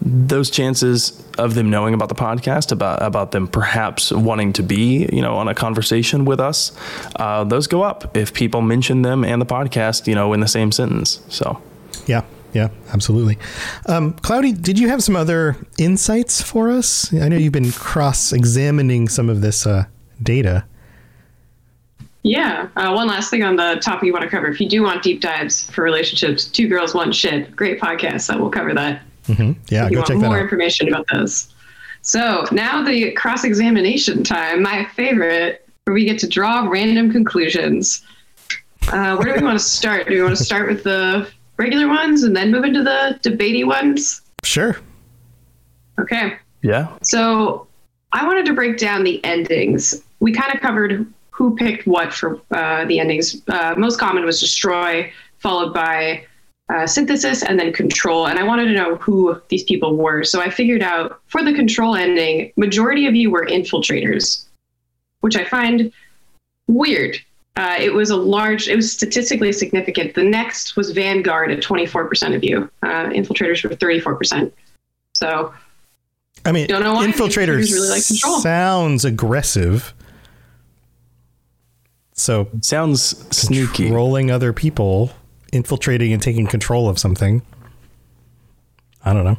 [0.00, 5.08] those chances of them knowing about the podcast, about about them perhaps wanting to be,
[5.12, 6.72] you know, on a conversation with us,
[7.16, 10.48] uh, those go up if people mention them and the podcast, you know, in the
[10.48, 11.20] same sentence.
[11.28, 11.60] So,
[12.06, 12.22] yeah,
[12.52, 13.38] yeah, absolutely.
[13.86, 17.12] Um, Cloudy, did you have some other insights for us?
[17.14, 19.84] I know you've been cross-examining some of this uh,
[20.20, 20.64] data.
[22.22, 22.68] Yeah.
[22.76, 24.48] Uh, one last thing on the topic you want to cover.
[24.48, 28.38] If you do want deep dives for relationships, Two Girls, One Ship, great podcast that
[28.38, 29.02] will cover that.
[29.26, 29.52] Mm-hmm.
[29.68, 30.42] Yeah, if you want check more out.
[30.42, 31.52] information about those.
[32.02, 38.04] So now the cross examination time, my favorite, where we get to draw random conclusions.
[38.88, 40.06] Uh, where do we want to start?
[40.08, 43.64] Do we want to start with the regular ones and then move into the debatey
[43.64, 44.22] ones?
[44.44, 44.76] Sure.
[46.00, 46.36] Okay.
[46.62, 46.96] Yeah.
[47.02, 47.68] So
[48.12, 50.02] I wanted to break down the endings.
[50.20, 51.12] We kind of covered
[51.42, 53.42] who picked what for uh, the endings.
[53.48, 56.24] Uh, most common was destroy, followed by
[56.72, 58.28] uh, synthesis and then control.
[58.28, 60.22] And I wanted to know who these people were.
[60.22, 64.44] So I figured out for the control ending, majority of you were infiltrators,
[65.22, 65.92] which I find
[66.68, 67.16] weird.
[67.56, 70.14] Uh, it was a large, it was statistically significant.
[70.14, 72.70] The next was Vanguard at 24% of you.
[72.84, 74.52] Uh, infiltrators were 34%.
[75.14, 75.52] So
[76.44, 77.04] I mean, Don't know why.
[77.08, 78.38] infiltrators Infiltrators really like control.
[78.38, 79.92] sounds aggressive.
[82.22, 83.02] So sounds
[83.36, 83.90] sneaky.
[83.90, 85.10] Rolling other people,
[85.52, 87.42] infiltrating and taking control of something.
[89.04, 89.38] I don't know.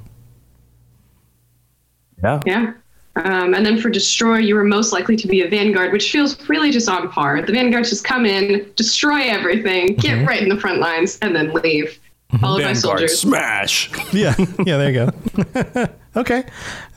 [2.22, 2.42] Yeah.
[2.46, 2.74] Yeah.
[3.16, 6.38] Um, and then for destroy, you were most likely to be a vanguard, which feels
[6.50, 7.42] really just on par.
[7.42, 10.28] The vanguards just come in, destroy everything, get Mhm.
[10.28, 11.98] right in the front lines, and then leave,
[12.42, 13.18] followed by Vanguard soldiers.
[13.20, 13.90] smash.
[14.12, 14.78] Yeah, yeah.
[14.78, 15.88] There you go.
[16.18, 16.44] okay,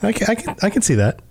[0.03, 1.21] I can, I can I can see that.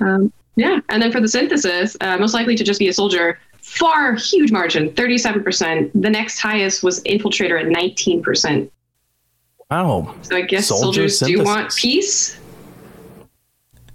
[0.00, 3.38] Um, yeah, and then for the synthesis, uh, most likely to just be a soldier,
[3.60, 5.90] far huge margin, thirty-seven percent.
[6.00, 8.70] The next highest was infiltrator at nineteen percent.
[9.70, 10.14] Wow.
[10.22, 12.38] So I guess Soldier soldiers do want peace.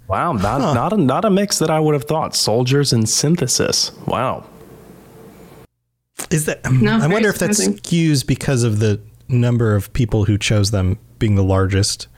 [0.08, 2.34] Wow, not not a not a mix that I would have thought.
[2.34, 3.92] Soldiers and synthesis.
[4.06, 4.46] Wow.
[6.30, 6.64] Is that?
[6.70, 10.70] No, I very wonder if that skews because of the number of people who chose
[10.70, 12.08] them being the largest.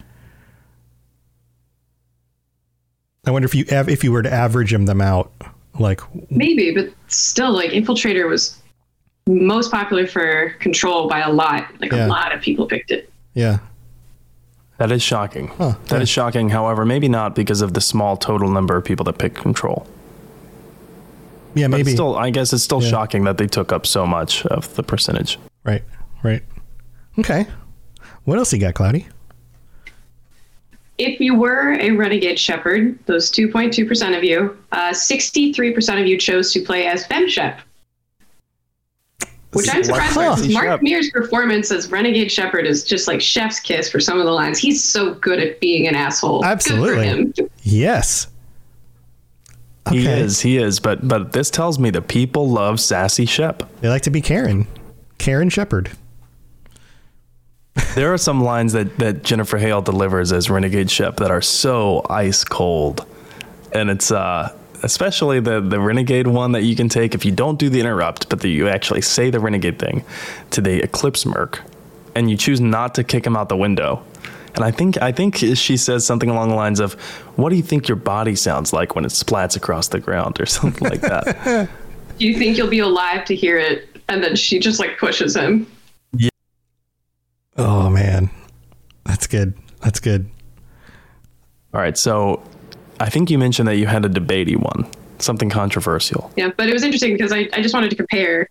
[3.26, 5.32] I wonder if you av- if you were to average them them out,
[5.78, 6.00] like
[6.30, 8.56] Maybe, but still, like infiltrator was
[9.26, 11.66] most popular for control by a lot.
[11.80, 12.06] Like Yeah.
[12.06, 13.10] a lot of people picked it.
[13.34, 13.58] yeah,
[14.78, 15.50] That is shocking.
[15.88, 16.50] That is shocking.
[16.50, 19.86] However, maybe not because of the small total number of people that pick control.
[21.54, 22.90] yeah, But maybe still, I guess it's still Yeah.
[22.90, 25.38] shocking that they took up so much of the percentage.
[25.64, 25.82] right,
[26.22, 26.42] right.
[27.18, 27.46] Okay,
[28.24, 29.06] what else you got, Cloudy?
[30.98, 36.52] If you were a renegade Shepard, those 2.2% of you, uh, 63% of you chose
[36.52, 37.60] to play as Fem Shep.
[39.52, 40.82] Which I'm surprised by because Mark Shep.
[40.82, 44.58] Meer's performance as Renegade Shepard is just like chef's kiss for some of the lines.
[44.58, 46.40] He's so good at being an asshole.
[46.40, 47.06] Good for Absolutely.
[47.06, 47.34] him.
[47.62, 48.28] Yes.
[49.90, 53.62] He is, he is, but but this tells me that people love sassy Shep.
[53.80, 54.66] They like to be Karen,
[55.18, 55.90] Karen Shepard.
[57.94, 62.04] There are some lines that that Jennifer Hale delivers as Renegade Shep that are so
[62.08, 63.06] ice cold,
[63.72, 67.58] and it's uh especially the the Renegade one that you can take if you don't
[67.58, 70.04] do the interrupt, but that you actually say the Renegade thing
[70.50, 71.62] to the Eclipse Merc,
[72.14, 74.02] and you choose not to kick him out the window.
[74.54, 76.94] And I think I think she says something along the lines of,
[77.36, 80.46] "What do you think your body sounds like when it splats across the ground?" or
[80.46, 81.68] something like that.
[82.18, 83.88] Do you think you'll be alive to hear it?
[84.08, 85.66] And then she just like pushes him.
[87.58, 88.30] Oh man,
[89.04, 89.54] that's good.
[89.80, 90.28] That's good.
[91.72, 92.42] All right, so
[93.00, 96.32] I think you mentioned that you had a debatey one, something controversial.
[96.36, 98.48] Yeah, but it was interesting because I, I just wanted to compare.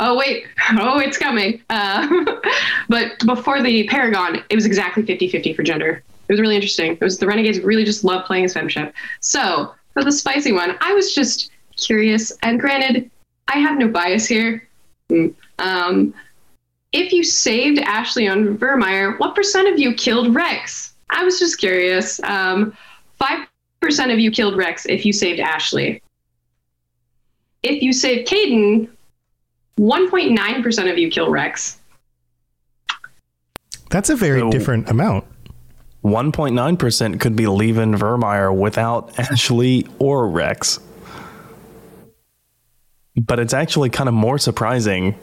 [0.00, 1.62] Oh wait, oh it's coming.
[1.70, 2.24] Uh,
[2.88, 6.02] but before the Paragon, it was exactly 50-50 for gender.
[6.28, 6.92] It was really interesting.
[6.92, 8.92] It was the Renegades really just love playing as FemShep.
[9.20, 12.32] So for the spicy one, I was just curious.
[12.42, 13.10] And granted,
[13.48, 14.66] I have no bias here.
[15.10, 15.34] Mm.
[15.58, 16.14] Um,
[16.94, 20.94] if you saved Ashley on Virmire, what percent of you killed Wrex?
[21.10, 22.22] I was just curious.
[22.22, 22.74] Um,
[23.18, 23.46] Five
[23.80, 26.02] percent of you killed Wrex if you saved Ashley.
[27.62, 28.88] If you save Kaidan,
[29.78, 31.78] 1.9% of you kill Wrex.
[33.90, 35.24] That's a very different amount.
[36.04, 40.78] 1.9% could be leaving Virmire without Ashley or Wrex.
[43.16, 45.14] But it's actually kind of more surprising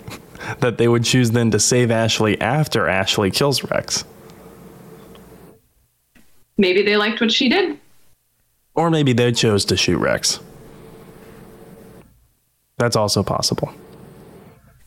[0.59, 4.03] that they would choose then to save Ashley after Ashley kills Wrex.
[6.57, 7.79] Maybe they liked what she did.
[8.75, 10.39] Or maybe they chose to shoot Wrex.
[12.77, 13.73] That's also possible.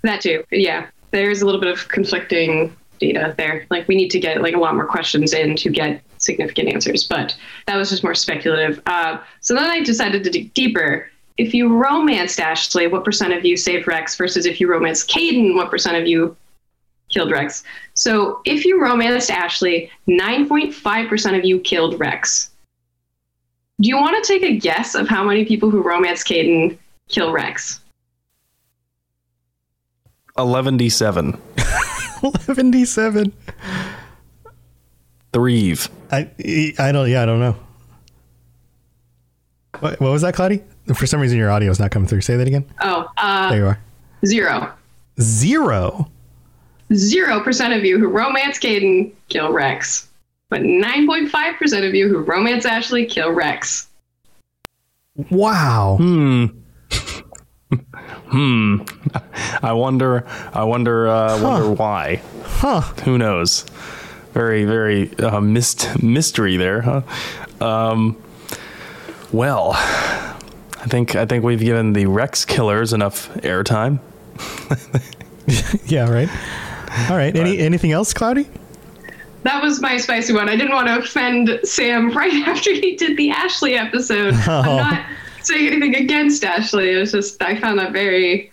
[0.03, 0.45] That too.
[0.51, 0.87] Yeah.
[1.11, 3.67] There's a little bit of conflicting data there.
[3.71, 7.05] Like we need to get like a lot more questions in to get significant answers,
[7.05, 7.37] but
[7.67, 8.81] that was just more speculative.
[8.87, 11.09] Uh, so then I decided to dig deeper.
[11.37, 15.57] If you romanced Ashley, what percent of you saved Wrex versus if you romanced Kaidan,
[15.57, 16.37] what percent of you
[17.09, 17.65] killed Wrex?
[17.95, 22.51] So if you romanced Ashley, 9.5% of you killed Wrex.
[23.81, 26.79] Do you want to take a guess of how many people who romance Kaidan
[27.09, 27.81] kill Wrex?
[30.39, 31.37] 11d7.
[31.57, 33.33] 11d7.
[35.33, 35.89] Threve.
[36.13, 36.31] I
[36.79, 37.57] I don't yeah I don't know.
[39.81, 40.63] What, what was that, Cloudy?
[40.95, 42.21] For some reason, your audio is not coming through.
[42.21, 42.65] Say that again.
[42.83, 43.81] Oh, uh, there you are.
[44.27, 44.73] zero.
[45.21, 46.11] Zero.
[46.93, 50.09] Zero percent of you who romance Kaidan kill Wrex,
[50.51, 53.89] but 9.5 percent of you who romance Ashley kill Wrex.
[55.31, 55.97] Wow.
[55.99, 56.47] Hmm.
[58.29, 58.83] hmm.
[59.63, 60.27] I wonder.
[60.53, 61.09] I wonder.
[61.09, 62.21] Uh, Wonder why.
[62.43, 62.81] Huh.
[63.05, 63.65] Who knows?
[64.33, 67.03] Very, very uh, mist mystery there, huh?
[67.61, 68.17] Um,
[69.33, 69.73] well,
[70.85, 74.01] I think I think we've given the Wrex killers enough airtime.
[75.87, 76.11] yeah.
[76.11, 76.29] Right.
[77.11, 77.35] All right.
[77.35, 78.47] Any anything else, Cloudy?
[79.45, 80.51] That was my spicy one.
[80.51, 84.35] I didn't want to offend Sam right after he did the Ashley episode.
[84.47, 84.61] Oh.
[84.61, 85.07] I'm not
[85.41, 86.93] saying anything against Ashley.
[86.93, 88.53] It was just I found that very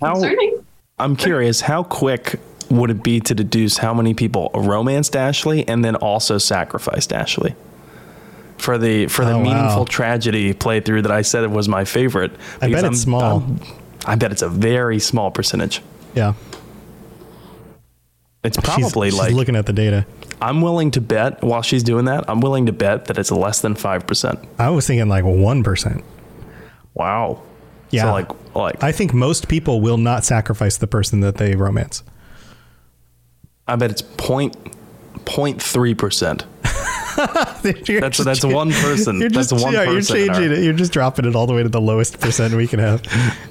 [0.00, 0.64] How, concerning.
[1.00, 2.38] I'm curious, how quick
[2.70, 7.56] would it be to deduce how many people romanced Ashley and then also sacrificed Ashley?
[8.60, 9.42] For the for the Oh, wow.
[9.42, 12.32] meaningful tragedy playthrough that I said it was my favorite.
[12.56, 13.22] I bet because it's small.
[13.40, 13.60] I'm-
[14.06, 15.82] I bet it's a very small percentage.
[16.14, 16.34] Yeah.
[18.42, 20.06] It's She's- probably she's like looking at the data.
[20.42, 22.24] I'm willing to bet while she's doing that.
[22.28, 24.38] I'm willing to bet that it's less than five percent.
[24.58, 26.02] I was thinking like one percent.
[26.94, 27.42] Wow.
[27.90, 28.02] Yeah.
[28.04, 32.02] So like like I think most people will not sacrifice the person that they romance.
[33.68, 34.56] I bet it's point
[35.26, 36.44] point three percent.
[37.88, 39.20] You're That's just that's one person.
[39.20, 40.16] You're That's just, one yeah, person.
[40.16, 40.64] You're in our- changing it.
[40.64, 43.02] You're just dropping it all the way to the lowest percent we can have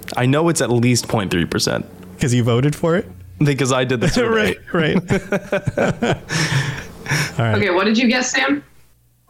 [0.18, 3.06] I know it's at least 0.3 percent because you voted for it.
[3.40, 4.56] because I did the survey.
[4.74, 4.98] right.
[4.98, 6.18] Right.
[7.40, 7.56] all right.
[7.56, 8.64] Okay, what did you guess, Sam?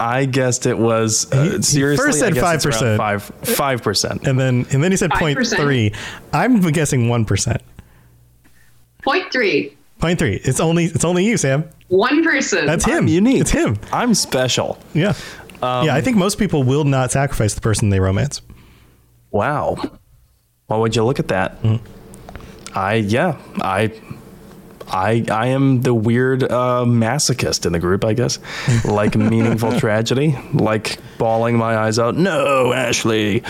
[0.01, 2.05] I guessed it was uh, seriously.
[2.05, 2.97] first said I guess it's around 5%.
[2.97, 4.25] Five five percent.
[4.27, 5.35] And then and then he said 5%.
[5.35, 5.95] 0.3.
[6.31, 7.61] I'm guessing one percent.
[9.03, 9.75] Point three.
[9.99, 10.39] 0.3.
[10.47, 11.69] It's only it's only you, Sam.
[11.89, 12.65] One person.
[12.65, 12.97] That's him.
[12.99, 13.41] I'm unique.
[13.41, 13.77] It's him.
[13.91, 14.79] I'm special.
[14.93, 15.13] Yeah.
[15.61, 18.41] yeah, I think most people will not sacrifice the person they romance.
[19.31, 19.75] Wow.
[20.67, 21.61] Well, would you look at that?
[21.63, 21.81] Mm.
[22.75, 23.91] I yeah I.
[24.91, 28.39] I, I am the weird uh, masochist in the group, I guess.
[28.85, 32.15] Like meaningful tragedy, like bawling my eyes out.
[32.15, 33.43] No, Ashley.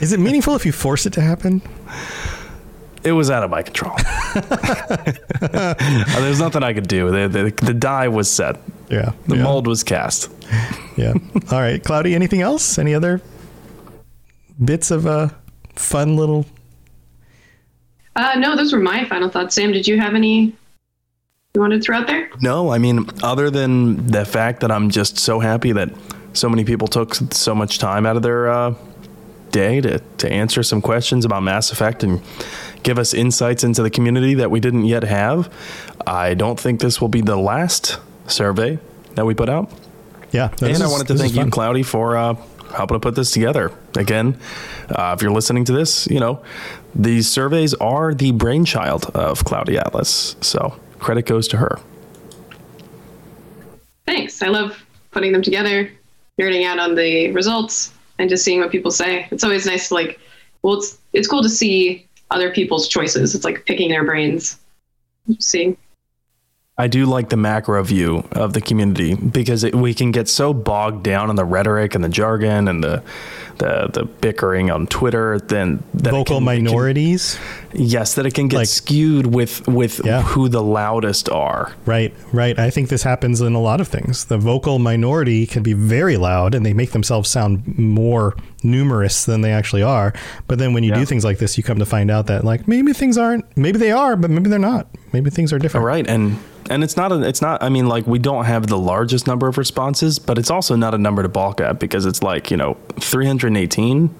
[0.00, 1.60] Is it meaningful if you force it to happen?
[3.02, 3.96] It was out of my control.
[6.20, 7.10] There's nothing I could do.
[7.10, 8.56] The, the, the die was set.
[8.90, 9.12] Yeah.
[9.26, 9.42] The yeah.
[9.42, 10.30] mold was cast.
[10.96, 11.14] Yeah.
[11.50, 12.14] All right, Cloudy.
[12.14, 12.78] Anything else?
[12.78, 13.22] Any other
[14.62, 15.28] bits of uh,
[15.76, 16.44] fun little?
[18.16, 19.54] Uh, no, those were my final thoughts.
[19.54, 20.54] Sam, did you have any
[21.54, 22.30] you wanted to throw out there?
[22.40, 25.90] No, I mean, other than the fact that I'm just so happy that
[26.32, 28.74] so many people took so much time out of their uh,
[29.50, 32.22] day to, to answer some questions about Mass Effect and
[32.82, 35.52] give us insights into the community that we didn't yet have.
[36.06, 38.78] I don't think this will be the last survey
[39.14, 39.70] that we put out.
[40.32, 40.48] Yeah.
[40.48, 41.50] and this I wanted to thank you, fun.
[41.50, 42.34] Cloudy, for uh,
[42.74, 43.72] helping to put this together.
[43.96, 44.38] Again,
[44.88, 46.42] uh, if you're listening to this, you know,
[46.94, 50.36] these surveys are the brainchild of Cloudy Atlas.
[50.40, 51.80] So credit goes to her.
[54.06, 54.42] Thanks.
[54.42, 55.90] I love putting them together,
[56.40, 59.26] nerding out on the results, and just seeing what people say.
[59.30, 60.20] It's always nice to like.
[60.62, 63.34] Well, it's it's cool to see other people's choices.
[63.34, 64.58] It's like picking their brains.
[65.38, 65.76] Seeing.
[66.80, 70.52] I do like the macro view of the community because it, we can get so
[70.54, 73.02] bogged down in the rhetoric and the jargon and the
[73.58, 75.38] the, the bickering on Twitter.
[75.38, 77.38] Then that Vocal can- it can- minorities.
[77.74, 80.22] yes, that it can get Like- skewed with with Yeah.
[80.22, 81.72] who the loudest are.
[81.84, 82.58] Right, right.
[82.58, 84.24] I think this happens in a lot of things.
[84.24, 89.42] The vocal minority can be very loud and they make themselves sound more numerous than
[89.42, 90.14] they actually are.
[90.48, 91.00] But then when you Yeah.
[91.00, 93.78] do things like this, you come to find out that like maybe things aren't, maybe
[93.78, 94.86] they are, but maybe they're not.
[95.12, 95.84] Maybe things are different.
[95.84, 96.38] Right, and
[96.70, 97.62] and it's not a, it's not.
[97.62, 100.94] I mean, like we don't have the largest number of responses, but it's also not
[100.94, 104.14] a number to balk at because it's like you know 318.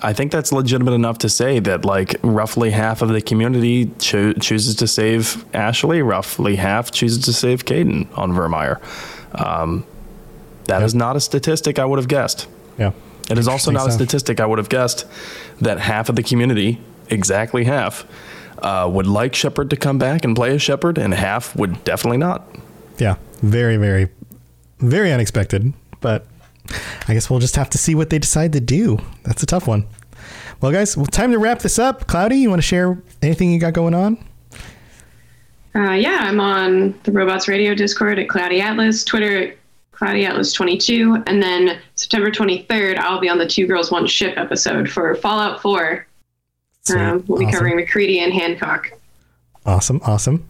[0.00, 4.34] I think that's legitimate enough to say that like roughly half of the community cho-
[4.34, 8.80] chooses to save Ashley, roughly half chooses to save Kaidan on Virmire.
[9.34, 9.84] Um,
[10.66, 12.46] that is not a statistic I would have guessed.
[12.78, 12.92] Yeah.
[13.30, 15.06] It is also not a statistic I would have guessed
[15.60, 18.06] that half of the community, exactly half,
[18.62, 22.18] uh, would like Shepard to come back and play as Shepard, and half would definitely
[22.18, 22.48] not.
[22.98, 23.16] Yeah.
[23.40, 24.08] Very, very,
[24.78, 25.72] very unexpected.
[26.00, 26.26] But
[27.08, 28.98] I guess we'll just have to see what they decide to do.
[29.24, 29.86] That's a tough one.
[30.60, 32.06] Well, guys, well, time to wrap this up.
[32.06, 34.18] Cloudy, you want to share anything you got going on?
[35.74, 39.56] Uh, yeah, I'm on the Robots Radio Discord at Cloudy Atlas, Twitter at
[39.92, 44.36] Cloudy Atlas 22, and then September 23rd, I'll be on the Two Girls One Ship
[44.36, 46.06] episode for Fallout 4.
[46.88, 47.00] Sweet.
[47.00, 47.54] Um, we'll be Awesome.
[47.58, 48.92] covering MacCready and Hancock.
[49.66, 50.46] Awesome, awesome.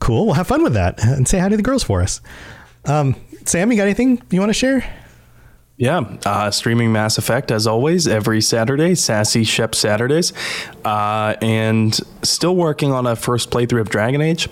[0.00, 0.26] Cool.
[0.26, 2.20] We'll have fun with that and say hi to the girls for us.
[2.84, 4.84] Um, Sam, you got anything you want to share?
[5.76, 10.32] Yeah, uh, streaming Mass Effect as always every Saturday, Sassy Shep Saturdays,
[10.84, 14.48] uh, and still working on a first playthrough of Dragon Age.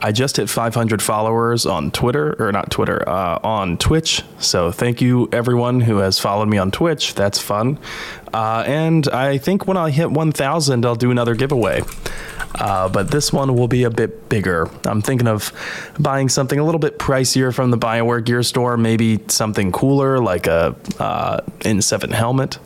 [0.00, 4.22] I just hit 500 followers on Twitter, or not Twitter, uh, on Twitch.
[4.38, 7.14] So thank you everyone who has followed me on Twitch.
[7.14, 7.78] That's fun.
[8.32, 11.82] Uh, and I think when I hit 1,000, I'll do another giveaway.
[12.58, 14.68] Uh, but this one will be a bit bigger.
[14.84, 15.52] I'm thinking of
[15.98, 20.46] buying something a little bit pricier from the Bioware Gear Store, maybe something cooler like
[20.46, 22.58] a uh, N7 helmet.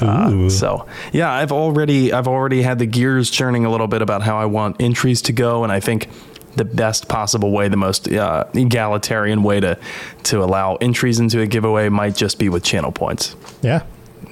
[0.00, 4.22] Uh, so yeah, I've already I've already had the gears churning a little bit about
[4.22, 6.08] how I want entries to go, and I think
[6.60, 9.78] the best possible way, the most uh, egalitarian way to
[10.24, 13.34] to allow entries into a giveaway might just be with channel points.
[13.62, 13.84] Yeah,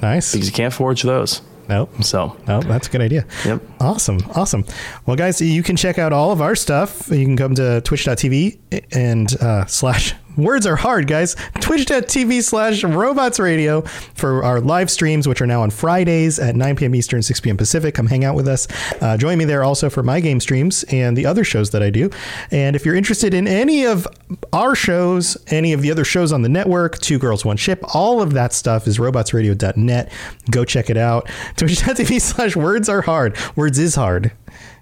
[0.02, 0.32] nice.
[0.32, 1.40] Because you can't forge those.
[1.68, 2.02] Nope.
[2.02, 3.26] So, nope, that's a good idea.
[3.44, 3.62] Yep.
[3.80, 4.18] Awesome.
[4.34, 4.64] Awesome.
[5.06, 7.08] Well, guys, you can check out all of our stuff.
[7.10, 8.58] You can come to twitch.tv
[8.92, 11.34] and uh, slash words are hard, guys.
[11.61, 16.76] Twitch.tv slash robots radio for our live streams, which are now on Fridays at 9
[16.76, 16.95] p.m.
[16.95, 17.57] Eastern, 6 p.m.
[17.57, 17.95] Pacific.
[17.95, 18.68] Come hang out with us.
[19.03, 21.91] Uh, join me there also for my game streams and the other shows that I
[21.91, 22.11] do.
[22.51, 24.07] And if you're interested in any of
[24.53, 28.22] our shows, any of the other shows on the network, Two Girls, One Ship, all
[28.22, 30.12] of that stuff is robotsradio.net.
[30.51, 31.28] Go check it out.
[31.57, 33.36] Twitch.tv slash words are hard.
[33.57, 34.32] Words is hard.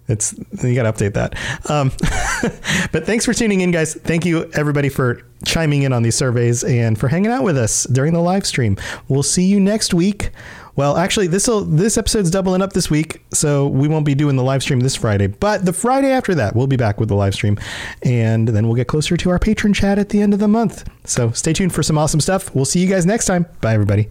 [0.08, 1.34] It's you got to update that.
[1.68, 1.90] Um,
[2.92, 3.94] but thanks for tuning in, guys.
[3.94, 7.84] Thank you everybody for chiming in on these surveys and for hanging out with us
[7.84, 8.76] during the live stream.
[9.08, 10.30] We'll see you next week.
[10.76, 14.42] Well, actually, this this episode's doubling up this week, so we won't be doing the
[14.42, 15.26] live stream this Friday.
[15.26, 17.58] But the Friday after that, we'll be back with the live stream,
[18.02, 20.86] and then we'll get closer to our patron chat at the end of the month.
[21.04, 22.54] So stay tuned for some awesome stuff.
[22.54, 23.46] We'll see you guys next time.
[23.62, 24.10] Bye, everybody.